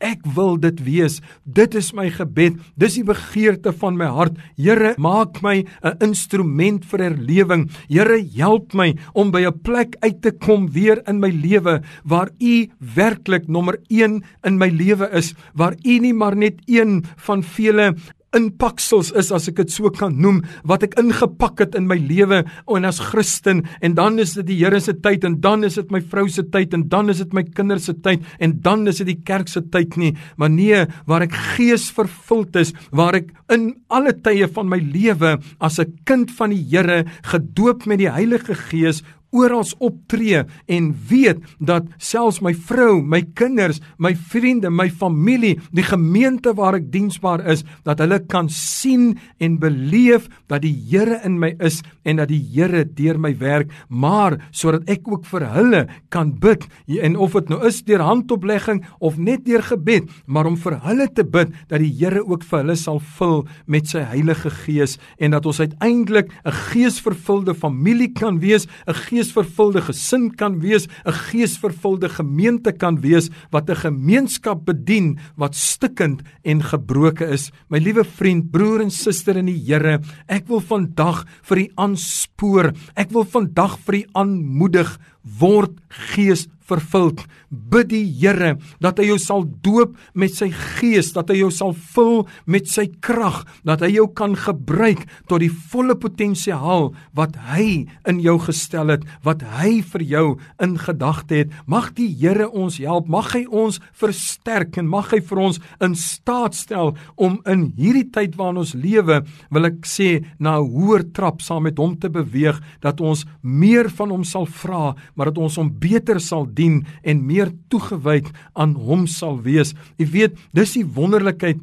Ek 0.00 0.24
wil 0.36 0.56
dit 0.60 0.80
wees. 0.84 1.20
Dit 1.44 1.74
is 1.74 1.92
my 1.96 2.08
gebed. 2.10 2.58
Dis 2.76 2.98
die 2.98 3.04
begeerte 3.06 3.72
van 3.72 3.96
my 3.96 4.08
hart. 4.12 4.36
Here, 4.56 4.94
maak 4.98 5.42
my 5.42 5.64
'n 5.82 5.96
instrument 6.00 6.84
vir 6.84 6.98
herlewing. 6.98 7.70
Here, 7.88 8.22
help 8.36 8.74
my 8.74 8.94
om 9.14 9.30
by 9.30 9.46
'n 9.46 9.60
plek 9.62 9.96
uit 10.02 10.22
te 10.22 10.32
kom 10.32 10.70
weer 10.70 11.02
in 11.06 11.20
my 11.20 11.30
lewe 11.30 11.82
waar 12.04 12.30
U 12.40 12.68
werklik 12.78 13.48
nommer 13.48 13.78
1 13.88 14.22
in 14.44 14.58
my 14.58 14.68
lewe 14.68 15.08
is, 15.12 15.34
waar 15.54 15.74
U 15.84 15.98
nie 15.98 16.14
maar 16.14 16.36
net 16.36 16.60
een 16.66 17.04
van 17.16 17.42
vele 17.42 17.94
inpaksels 18.36 19.12
is 19.16 19.32
as 19.34 19.48
ek 19.50 19.62
dit 19.62 19.72
so 19.72 19.90
kan 19.94 20.14
noem 20.20 20.42
wat 20.68 20.84
ek 20.86 20.96
ingepak 21.00 21.62
het 21.64 21.76
in 21.78 21.88
my 21.88 21.96
lewe 21.98 22.42
en 22.44 22.88
as 22.88 23.00
Christen 23.10 23.64
en 23.80 23.96
dan 23.98 24.20
is 24.22 24.36
dit 24.38 24.46
die 24.50 24.58
Here 24.60 24.80
se 24.80 24.94
tyd 25.04 25.24
en 25.28 25.38
dan 25.44 25.64
is 25.66 25.78
dit 25.80 25.90
my 25.94 26.00
vrou 26.00 26.26
se 26.32 26.44
tyd 26.52 26.74
en 26.76 26.86
dan 26.92 27.12
is 27.12 27.22
dit 27.24 27.34
my 27.36 27.44
kinders 27.56 27.88
se 27.88 27.94
tyd 28.04 28.24
en 28.42 28.56
dan 28.64 28.86
is 28.90 29.02
dit 29.02 29.10
die 29.12 29.20
kerk 29.26 29.50
se 29.52 29.62
tyd 29.72 29.96
nie. 30.00 30.14
Maar 30.36 30.52
nee 30.52 30.84
waar 31.08 31.26
ek 31.26 31.36
gees 31.56 31.88
vervuld 31.94 32.56
is 32.60 32.72
waar 32.90 33.18
ek 33.20 33.32
in 33.52 33.70
alle 33.92 34.14
tye 34.24 34.48
van 34.52 34.70
my 34.70 34.80
lewe 34.80 35.36
as 35.60 35.78
'n 35.78 35.92
kind 36.04 36.30
van 36.30 36.50
die 36.50 36.64
Here 36.66 37.04
gedoop 37.22 37.86
met 37.86 37.98
die 37.98 38.10
Heilige 38.10 38.54
Gees 38.54 39.02
oral 39.34 39.64
optree 39.78 40.44
en 40.66 40.90
weet 41.08 41.42
dat 41.58 41.86
selfs 41.98 42.40
my 42.44 42.52
vrou, 42.54 43.00
my 43.02 43.22
kinders, 43.38 43.80
my 43.98 44.12
vriende, 44.14 44.70
my 44.70 44.88
familie, 44.90 45.56
die 45.72 45.84
gemeente 45.86 46.52
waar 46.56 46.78
ek 46.78 46.90
diensbaar 46.92 47.44
is, 47.50 47.64
dat 47.86 48.00
hulle 48.02 48.20
kan 48.30 48.48
sien 48.52 49.14
en 49.42 49.58
beleef 49.62 50.28
dat 50.50 50.62
die 50.62 50.74
Here 50.86 51.18
in 51.26 51.38
my 51.40 51.54
is 51.64 51.80
en 52.06 52.20
dat 52.20 52.30
die 52.30 52.40
Here 52.52 52.84
deur 52.84 53.18
my 53.18 53.32
werk, 53.40 53.72
maar 53.88 54.38
sodat 54.54 54.86
ek 54.92 55.08
ook 55.08 55.26
vir 55.26 55.46
hulle 55.54 55.82
kan 56.14 56.32
bid 56.40 56.66
en 57.02 57.16
of 57.16 57.34
dit 57.38 57.50
nou 57.50 57.60
is 57.66 57.82
deur 57.86 58.04
handoplegging 58.04 58.84
of 59.00 59.18
net 59.18 59.44
deur 59.46 59.64
gebed, 59.64 60.08
maar 60.26 60.46
om 60.46 60.56
vir 60.60 60.78
hulle 60.84 61.08
te 61.12 61.24
bid 61.24 61.54
dat 61.70 61.82
die 61.82 61.92
Here 61.96 62.22
ook 62.24 62.44
vir 62.46 62.62
hulle 62.62 62.78
sal 62.78 63.00
vul 63.18 63.44
met 63.66 63.88
sy 63.90 64.04
Heilige 64.06 64.52
Gees 64.62 64.98
en 65.18 65.34
dat 65.34 65.46
ons 65.46 65.60
uiteindelik 65.60 66.30
'n 66.44 66.52
geesvervulde 66.70 67.54
familie 67.54 68.12
kan 68.12 68.38
wees, 68.40 68.66
'n 68.86 68.94
geesvervulde 69.26 69.82
gesin 69.82 70.30
kan 70.36 70.60
wees, 70.60 70.86
'n 71.04 71.12
geesvervulde 71.12 72.08
gemeente 72.08 72.72
kan 72.72 73.00
wees 73.00 73.30
wat 73.50 73.68
'n 73.70 73.74
gemeenskap 73.74 74.64
bedien 74.64 75.18
wat 75.36 75.54
stikkend 75.54 76.22
en 76.44 76.62
gebroken 76.62 77.28
is. 77.28 77.50
My 77.68 77.78
liewe 77.78 78.04
vriend, 78.04 78.50
broer 78.50 78.80
en 78.80 78.90
suster 78.90 79.36
in 79.36 79.46
die 79.46 79.64
Here, 79.66 80.00
ek 80.28 80.46
wil 80.48 80.60
vandag 80.60 81.26
vir 81.42 81.58
u 81.58 81.68
aanspoor. 81.76 82.72
Ek 82.94 83.10
wil 83.10 83.24
vandag 83.24 83.78
vir 83.86 83.94
u 83.94 84.04
aanmoedig 84.14 84.98
word 85.40 85.72
gees 85.88 86.46
vervuld. 86.68 87.22
Bid 87.50 87.90
die 87.92 88.04
Here 88.16 88.56
dat 88.82 89.00
hy 89.00 89.10
jou 89.10 89.18
sal 89.22 89.44
doop 89.64 89.96
met 90.14 90.34
sy 90.34 90.48
gees, 90.50 91.12
dat 91.14 91.30
hy 91.30 91.40
jou 91.42 91.50
sal 91.54 91.74
vul 91.94 92.24
met 92.46 92.68
sy 92.70 92.88
krag, 93.04 93.44
dat 93.66 93.84
hy 93.84 93.92
jou 93.96 94.06
kan 94.16 94.36
gebruik 94.38 95.04
tot 95.30 95.42
die 95.42 95.52
volle 95.70 95.96
potensiaal 95.98 96.92
wat 97.16 97.36
hy 97.52 97.86
in 98.08 98.20
jou 98.24 98.36
gestel 98.42 98.92
het, 98.94 99.06
wat 99.26 99.44
hy 99.58 99.80
vir 99.94 100.06
jou 100.06 100.26
in 100.62 100.76
gedagte 100.80 101.42
het. 101.42 101.54
Mag 101.66 101.92
die 101.98 102.10
Here 102.16 102.48
ons 102.48 102.78
help, 102.82 103.10
mag 103.12 103.32
hy 103.34 103.44
ons 103.46 103.80
versterk 103.96 104.78
en 104.80 104.88
mag 104.90 105.12
hy 105.14 105.20
vir 105.24 105.42
ons 105.48 105.60
in 105.84 105.96
staat 105.98 106.56
stel 106.56 106.94
om 107.16 107.38
in 107.48 107.68
hierdie 107.76 108.06
tyd 108.12 108.36
waarin 108.38 108.62
ons 108.62 108.74
lewe, 108.76 109.22
wil 109.52 109.68
ek 109.68 109.84
sê, 109.86 110.24
na 110.38 110.58
'n 110.58 110.70
hoër 110.72 111.12
trap 111.12 111.42
saam 111.42 111.62
met 111.64 111.78
hom 111.78 111.96
te 111.96 112.08
beweeg, 112.08 112.60
dat 112.80 113.00
ons 113.00 113.24
meer 113.42 113.88
van 113.90 114.10
hom 114.10 114.24
sal 114.24 114.46
vra, 114.46 114.94
maar 115.14 115.26
dat 115.30 115.38
ons 115.38 115.56
hom 115.56 115.70
beter 115.70 116.20
sal 116.20 116.46
dien 116.56 116.82
en 117.02 117.24
meer 117.28 117.52
toegewyd 117.72 118.32
aan 118.54 118.74
hom 118.88 119.06
sal 119.10 119.38
wees. 119.44 119.74
Jy 120.00 120.10
weet, 120.14 120.38
dis 120.56 120.76
die 120.78 120.86
wonderlikheid 120.96 121.62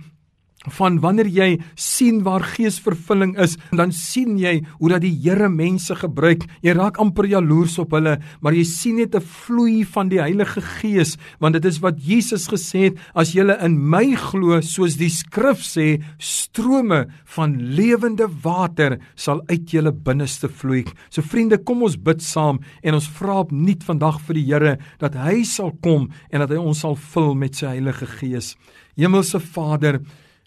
van 0.77 0.99
wanneer 1.03 1.27
jy 1.27 1.49
sien 1.75 2.23
waar 2.23 2.43
geesvervulling 2.53 3.35
is, 3.41 3.57
dan 3.71 3.91
sien 3.91 4.37
jy 4.39 4.61
hoe 4.79 4.89
dat 4.89 5.03
die 5.03 5.13
Here 5.23 5.49
mense 5.49 5.95
gebruik. 5.95 6.43
Jy 6.61 6.73
raak 6.77 6.97
amper 6.99 7.27
jaloers 7.29 7.77
op 7.79 7.93
hulle, 7.95 8.17
maar 8.41 8.53
jy 8.53 8.63
sien 8.63 8.97
net 8.97 9.15
'n 9.15 9.21
vloei 9.21 9.83
van 9.85 10.09
die 10.09 10.19
Heilige 10.19 10.61
Gees, 10.61 11.17
want 11.39 11.53
dit 11.53 11.65
is 11.65 11.79
wat 11.79 11.99
Jesus 11.99 12.47
gesê 12.47 12.91
het, 12.91 12.97
as 13.15 13.33
jy 13.33 13.43
in 13.63 13.77
my 13.89 14.15
glo, 14.15 14.61
soos 14.61 14.97
die 14.97 15.09
skrif 15.09 15.59
sê, 15.59 16.01
strome 16.19 17.07
van 17.25 17.57
lewende 17.75 18.27
water 18.43 18.99
sal 19.15 19.41
uit 19.49 19.69
jou 19.71 19.91
binneste 19.91 20.47
vloei. 20.47 20.85
So 21.09 21.21
vriende, 21.21 21.57
kom 21.57 21.83
ons 21.83 21.97
bid 21.97 22.21
saam 22.21 22.59
en 22.83 22.93
ons 22.93 23.07
vra 23.07 23.41
opnuut 23.43 23.83
vandag 23.83 24.19
vir 24.27 24.33
die 24.33 24.45
Here 24.53 24.77
dat 24.99 25.15
hy 25.15 25.43
sal 25.43 25.71
kom 25.83 26.09
en 26.31 26.43
dat 26.43 26.49
hy 26.49 26.57
ons 26.57 26.79
sal 26.79 26.95
vul 26.95 27.33
met 27.35 27.55
sy 27.55 27.73
Heilige 27.73 28.05
Gees. 28.19 28.55
Hemelse 28.99 29.39
Vader, 29.39 29.99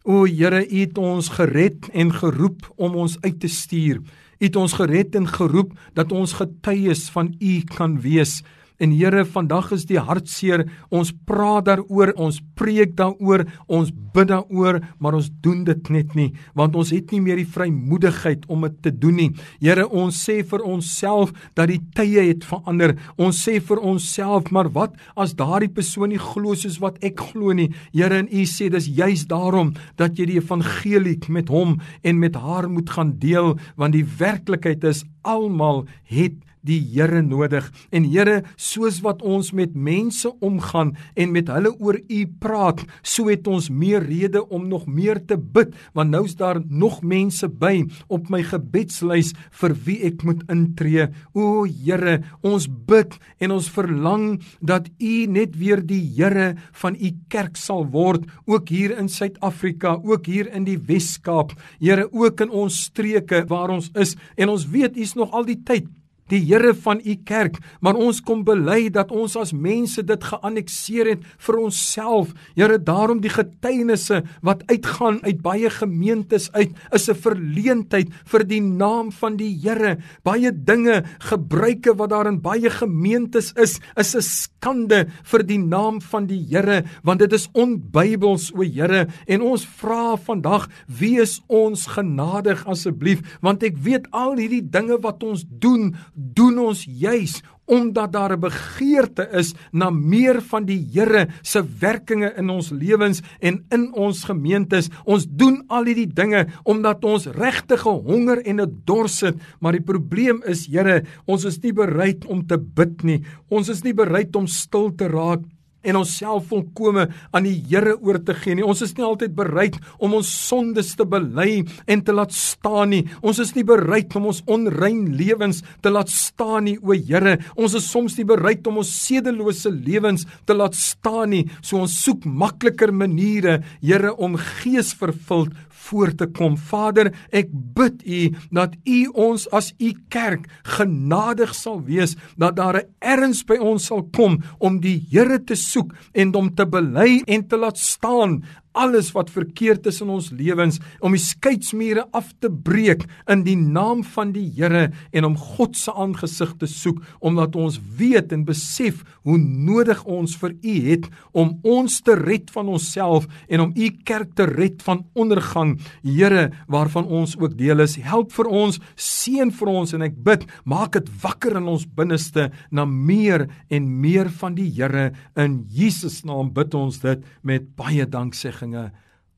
O 0.06 0.22
Here, 0.22 0.60
U 0.62 0.80
het 0.84 0.98
ons 1.02 1.28
gered 1.34 1.88
en 1.90 2.12
geroep 2.14 2.68
om 2.78 2.94
ons 2.94 3.16
uit 3.24 3.40
te 3.42 3.48
stuur. 3.50 3.96
U 4.38 4.44
het 4.44 4.56
ons 4.56 4.76
gered 4.78 5.16
en 5.18 5.26
geroep 5.26 5.72
dat 5.98 6.12
ons 6.14 6.36
getuies 6.38 7.08
van 7.10 7.32
U 7.42 7.54
kan 7.74 7.96
wees. 8.04 8.36
En 8.78 8.92
Here, 8.92 9.24
vandag 9.24 9.70
is 9.72 9.86
die 9.88 9.96
hartseer. 9.96 10.66
Ons 10.92 11.12
praat 11.28 11.64
daaroor, 11.64 12.12
ons 12.20 12.42
preek 12.58 12.92
daaroor, 12.98 13.46
ons 13.72 13.92
bid 14.12 14.28
daaroor, 14.28 14.82
maar 15.00 15.16
ons 15.16 15.30
doen 15.44 15.62
dit 15.64 15.90
net 15.92 16.12
nie, 16.16 16.28
want 16.56 16.76
ons 16.76 16.92
het 16.92 17.12
nie 17.12 17.22
meer 17.24 17.40
die 17.40 17.48
vrymoedigheid 17.48 18.44
om 18.52 18.66
dit 18.66 18.76
te 18.84 18.92
doen 18.92 19.16
nie. 19.16 19.28
Here, 19.64 19.86
ons 19.88 20.18
sê 20.28 20.42
vir 20.44 20.64
onsself 20.68 21.32
dat 21.56 21.70
die 21.72 21.80
tye 21.96 22.28
het 22.28 22.44
verander. 22.48 22.96
Ons 23.16 23.40
sê 23.46 23.58
vir 23.64 23.80
onsself, 23.80 24.50
maar 24.52 24.68
wat 24.76 24.96
as 25.16 25.36
daardie 25.36 25.72
persoon 25.72 26.12
nie 26.12 26.20
glo 26.20 26.56
soos 26.56 26.80
wat 26.82 27.00
ek 27.04 27.20
glo 27.32 27.56
nie? 27.56 27.70
Here, 27.96 28.20
en 28.20 28.28
U 28.28 28.44
sê 28.48 28.68
dis 28.72 28.90
juis 28.92 29.24
daarom 29.30 29.72
dat 30.00 30.20
jy 30.20 30.28
die 30.32 30.40
evangelie 30.40 31.16
met 31.32 31.48
hom 31.52 31.78
en 32.04 32.20
met 32.20 32.36
haar 32.36 32.68
moet 32.68 32.90
gaan 32.92 33.16
deel, 33.22 33.54
want 33.80 33.96
die 33.96 34.04
werklikheid 34.04 34.84
is 34.84 35.04
almal 35.24 35.86
het 36.12 36.36
die 36.66 36.80
Here 36.92 37.22
nodig. 37.22 37.68
En 37.94 38.06
Here, 38.08 38.42
soos 38.56 39.00
wat 39.04 39.22
ons 39.26 39.52
met 39.56 39.74
mense 39.74 40.30
omgaan 40.44 40.94
en 41.14 41.32
met 41.34 41.50
hulle 41.52 41.72
oor 41.78 41.98
U 41.98 42.20
praat, 42.40 42.82
so 43.02 43.30
het 43.30 43.46
ons 43.50 43.68
meer 43.70 44.04
rede 44.06 44.42
om 44.42 44.68
nog 44.70 44.86
meer 44.86 45.20
te 45.26 45.38
bid, 45.38 45.74
want 45.96 46.12
nou's 46.14 46.36
daar 46.38 46.60
nog 46.66 47.02
mense 47.06 47.48
by 47.48 47.84
op 48.12 48.30
my 48.32 48.42
gebedslys 48.46 49.32
vir 49.60 49.76
wie 49.86 49.98
ek 50.08 50.24
moet 50.26 50.44
intree. 50.52 51.08
O 51.34 51.64
Here, 51.66 52.20
ons 52.46 52.68
bid 52.68 53.16
en 53.42 53.56
ons 53.56 53.70
verlang 53.72 54.26
dat 54.60 54.88
U 54.98 55.14
net 55.30 55.56
weer 55.58 55.82
die 55.84 56.02
Here 56.16 56.54
van 56.82 56.96
U 56.96 57.12
kerk 57.32 57.58
sal 57.60 57.86
word, 57.92 58.26
ook 58.46 58.70
hier 58.72 58.96
in 58.96 59.10
Suid-Afrika, 59.12 59.96
ook 60.02 60.26
hier 60.30 60.50
in 60.52 60.66
die 60.66 60.78
Wes-Kaap. 60.78 61.54
Here, 61.80 62.08
ook 62.12 62.42
in 62.44 62.50
ons 62.50 62.86
streke 62.88 63.44
waar 63.50 63.74
ons 63.74 63.90
is 63.98 64.16
en 64.36 64.52
ons 64.52 64.66
weet 64.72 64.96
U's 64.96 65.14
nog 65.18 65.34
al 65.36 65.46
die 65.48 65.60
tyd 65.66 65.86
die 66.32 66.40
Here 66.46 66.74
van 66.74 67.00
u 67.04 67.14
kerk, 67.24 67.58
maar 67.80 67.98
ons 67.98 68.20
kom 68.24 68.44
bely 68.46 68.88
dat 68.92 69.12
ons 69.14 69.36
as 69.38 69.52
mense 69.52 70.02
dit 70.02 70.26
geannexeer 70.30 71.12
het 71.14 71.24
vir 71.46 71.58
onsself. 71.60 72.32
Here, 72.56 72.78
daarom 72.78 73.20
die 73.22 73.32
getuienisse 73.32 74.22
wat 74.46 74.64
uitgaan 74.70 75.20
uit 75.24 75.42
baie 75.44 75.70
gemeentes 75.70 76.50
uit 76.52 76.74
is 76.92 77.08
'n 77.08 77.14
verleentheid 77.14 78.08
vir 78.24 78.44
die 78.44 78.60
naam 78.60 79.12
van 79.12 79.36
die 79.36 79.54
Here. 79.56 79.98
Baie 80.24 80.52
dinge, 80.52 81.04
gebruike 81.18 81.96
wat 81.96 82.10
daar 82.10 82.26
in 82.26 82.40
baie 82.40 82.70
gemeentes 82.70 83.52
is, 83.56 83.80
is 83.96 84.14
'n 84.14 84.22
skande 84.22 85.06
vir 85.24 85.42
die 85.42 85.58
naam 85.58 86.00
van 86.00 86.26
die 86.26 86.44
Here, 86.50 86.84
want 87.02 87.18
dit 87.18 87.32
is 87.32 87.48
onbybels 87.52 88.52
o 88.54 88.62
Here, 88.62 89.06
en 89.26 89.42
ons 89.42 89.66
vra 89.66 90.16
vandag, 90.16 90.68
wees 90.86 91.40
ons 91.46 91.86
genadig 91.86 92.66
asseblief, 92.66 93.22
want 93.40 93.62
ek 93.62 93.76
weet 93.76 94.06
al 94.12 94.36
hierdie 94.36 94.62
dinge 94.70 94.98
wat 95.02 95.22
ons 95.22 95.44
doen, 95.48 95.94
doen 96.16 96.58
ons 96.58 96.86
juis 96.88 97.42
omdat 97.66 98.12
daar 98.12 98.32
'n 98.32 98.40
begeerte 98.40 99.28
is 99.32 99.54
na 99.72 99.90
meer 99.90 100.42
van 100.42 100.64
die 100.64 100.88
Here 100.92 101.28
se 101.42 101.64
werkinge 101.80 102.32
in 102.36 102.48
ons 102.50 102.70
lewens 102.70 103.22
en 103.40 103.64
in 103.70 103.92
ons 103.92 104.24
gemeentes. 104.24 104.88
Ons 105.04 105.26
doen 105.28 105.64
al 105.66 105.84
hierdie 105.84 106.12
dinge 106.12 106.46
omdat 106.62 107.04
ons 107.04 107.26
regtig 107.26 107.86
'n 107.86 108.02
honger 108.06 108.38
en 108.46 108.60
'n 108.60 108.82
dors 108.84 109.20
het, 109.20 109.36
maar 109.60 109.72
die 109.72 109.80
probleem 109.80 110.42
is, 110.46 110.66
Here, 110.66 111.04
ons 111.26 111.44
is 111.44 111.58
nie 111.62 111.72
bereid 111.72 112.24
om 112.24 112.46
te 112.46 112.58
bid 112.58 113.02
nie. 113.02 113.22
Ons 113.48 113.68
is 113.68 113.82
nie 113.82 113.94
bereid 113.94 114.36
om 114.36 114.46
stil 114.46 114.94
te 114.94 115.08
raak 115.08 115.40
en 115.86 116.00
onsself 116.02 116.50
volkome 116.50 117.06
aan 117.32 117.46
die 117.46 117.56
Here 117.66 117.96
oor 117.96 118.18
te 118.22 118.34
gee 118.36 118.56
nie. 118.58 118.66
Ons 118.66 118.82
is 118.84 118.94
nie 118.96 119.06
altyd 119.06 119.34
bereid 119.36 119.78
om 120.02 120.16
ons 120.18 120.28
sondes 120.48 120.92
te 120.98 121.06
bely 121.08 121.64
en 121.86 122.02
te 122.04 122.14
laat 122.14 122.34
staan 122.36 122.92
nie. 122.94 123.04
Ons 123.22 123.40
is 123.42 123.54
nie 123.56 123.64
bereid 123.66 124.14
om 124.18 124.28
ons 124.30 124.42
onrein 124.50 125.04
lewens 125.16 125.62
te 125.84 125.92
laat 125.92 126.12
staan 126.12 126.66
nie, 126.68 126.76
o 126.82 126.94
Here. 126.96 127.36
Ons 127.56 127.76
is 127.78 127.86
soms 127.90 128.16
nie 128.18 128.26
bereid 128.28 128.66
om 128.66 128.80
ons 128.82 128.90
sedelose 129.06 129.70
lewens 129.70 130.26
te 130.46 130.56
laat 130.56 130.76
staan 130.78 131.34
nie. 131.34 131.44
So 131.60 131.80
ons 131.84 131.96
soek 132.02 132.26
makliker 132.26 132.92
maniere, 132.94 133.60
Here, 133.80 134.12
om 134.16 134.36
geesvervuld 134.36 135.54
voor 135.88 136.14
te 136.14 136.26
kom. 136.26 136.56
Vader, 136.56 137.12
ek 137.30 137.50
bid 137.50 138.02
U 138.06 138.20
dat 138.50 138.76
U 138.84 138.98
ons 139.14 139.46
as 139.54 139.72
U 139.78 139.92
kerk 140.12 140.46
genadig 140.76 141.54
sal 141.54 141.82
wees, 141.86 142.16
dat 142.36 142.56
daar 142.56 142.82
'n 142.82 142.88
erns 143.00 143.44
by 143.44 143.58
ons 143.60 143.86
sal 143.86 144.02
kom 144.12 144.42
om 144.58 144.80
die 144.80 145.06
Here 145.10 145.38
te 145.44 145.54
soek 145.54 145.94
en 146.12 146.34
hom 146.34 146.54
te 146.54 146.66
bely 146.66 147.22
en 147.26 147.46
te 147.46 147.56
laat 147.56 147.78
staan 147.78 148.42
alles 148.76 149.10
wat 149.16 149.32
verkeerd 149.32 149.86
is 149.88 150.02
in 150.04 150.10
ons 150.12 150.30
lewens 150.36 150.78
om 151.04 151.14
die 151.16 151.22
skeidsmure 151.22 152.06
af 152.16 152.32
te 152.42 152.50
breek 152.50 153.06
in 153.32 153.44
die 153.46 153.56
naam 153.56 154.02
van 154.14 154.32
die 154.34 154.44
Here 154.56 154.90
en 155.16 155.26
om 155.28 155.36
God 155.36 155.76
se 155.76 155.92
aangesig 155.92 156.52
te 156.60 156.68
soek 156.70 157.00
omdat 157.24 157.56
ons 157.58 157.78
weet 157.98 158.32
en 158.36 158.44
besef 158.46 159.02
hoe 159.26 159.38
nodig 159.40 160.02
ons 160.04 160.36
vir 160.40 160.54
U 160.56 160.74
het 160.86 161.08
om 161.36 161.54
ons 161.66 161.98
te 162.04 162.16
red 162.18 162.52
van 162.54 162.70
onsself 162.76 163.26
en 163.48 163.64
om 163.66 163.74
U 163.74 163.90
kerk 164.06 164.34
te 164.36 164.46
red 164.48 164.82
van 164.86 165.04
ondergang. 165.16 165.76
Here 166.04 166.50
waarvan 166.72 167.08
ons 167.08 167.36
ook 167.40 167.56
deel 167.58 167.84
is 167.84 167.96
help 168.04 168.32
vir 168.36 168.50
ons 168.50 168.80
seën 169.00 169.50
vir 169.52 169.72
ons 169.72 169.96
en 169.96 170.04
ek 170.06 170.16
bid 170.26 170.46
maak 170.68 170.96
dit 170.98 171.10
wakker 171.22 171.58
in 171.60 171.68
ons 171.72 171.86
binneste 171.96 172.50
na 172.70 172.86
meer 172.86 173.46
en 173.72 173.88
meer 174.00 174.30
van 174.40 174.56
die 174.58 174.68
Here. 174.76 175.10
In 175.36 175.62
Jesus 175.72 176.22
naam 176.26 176.52
bid 176.54 176.74
ons 176.76 177.00
dit 177.02 177.24
met 177.46 177.66
baie 177.78 178.06
danksegging 178.06 178.65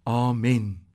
Amen. 0.07 0.81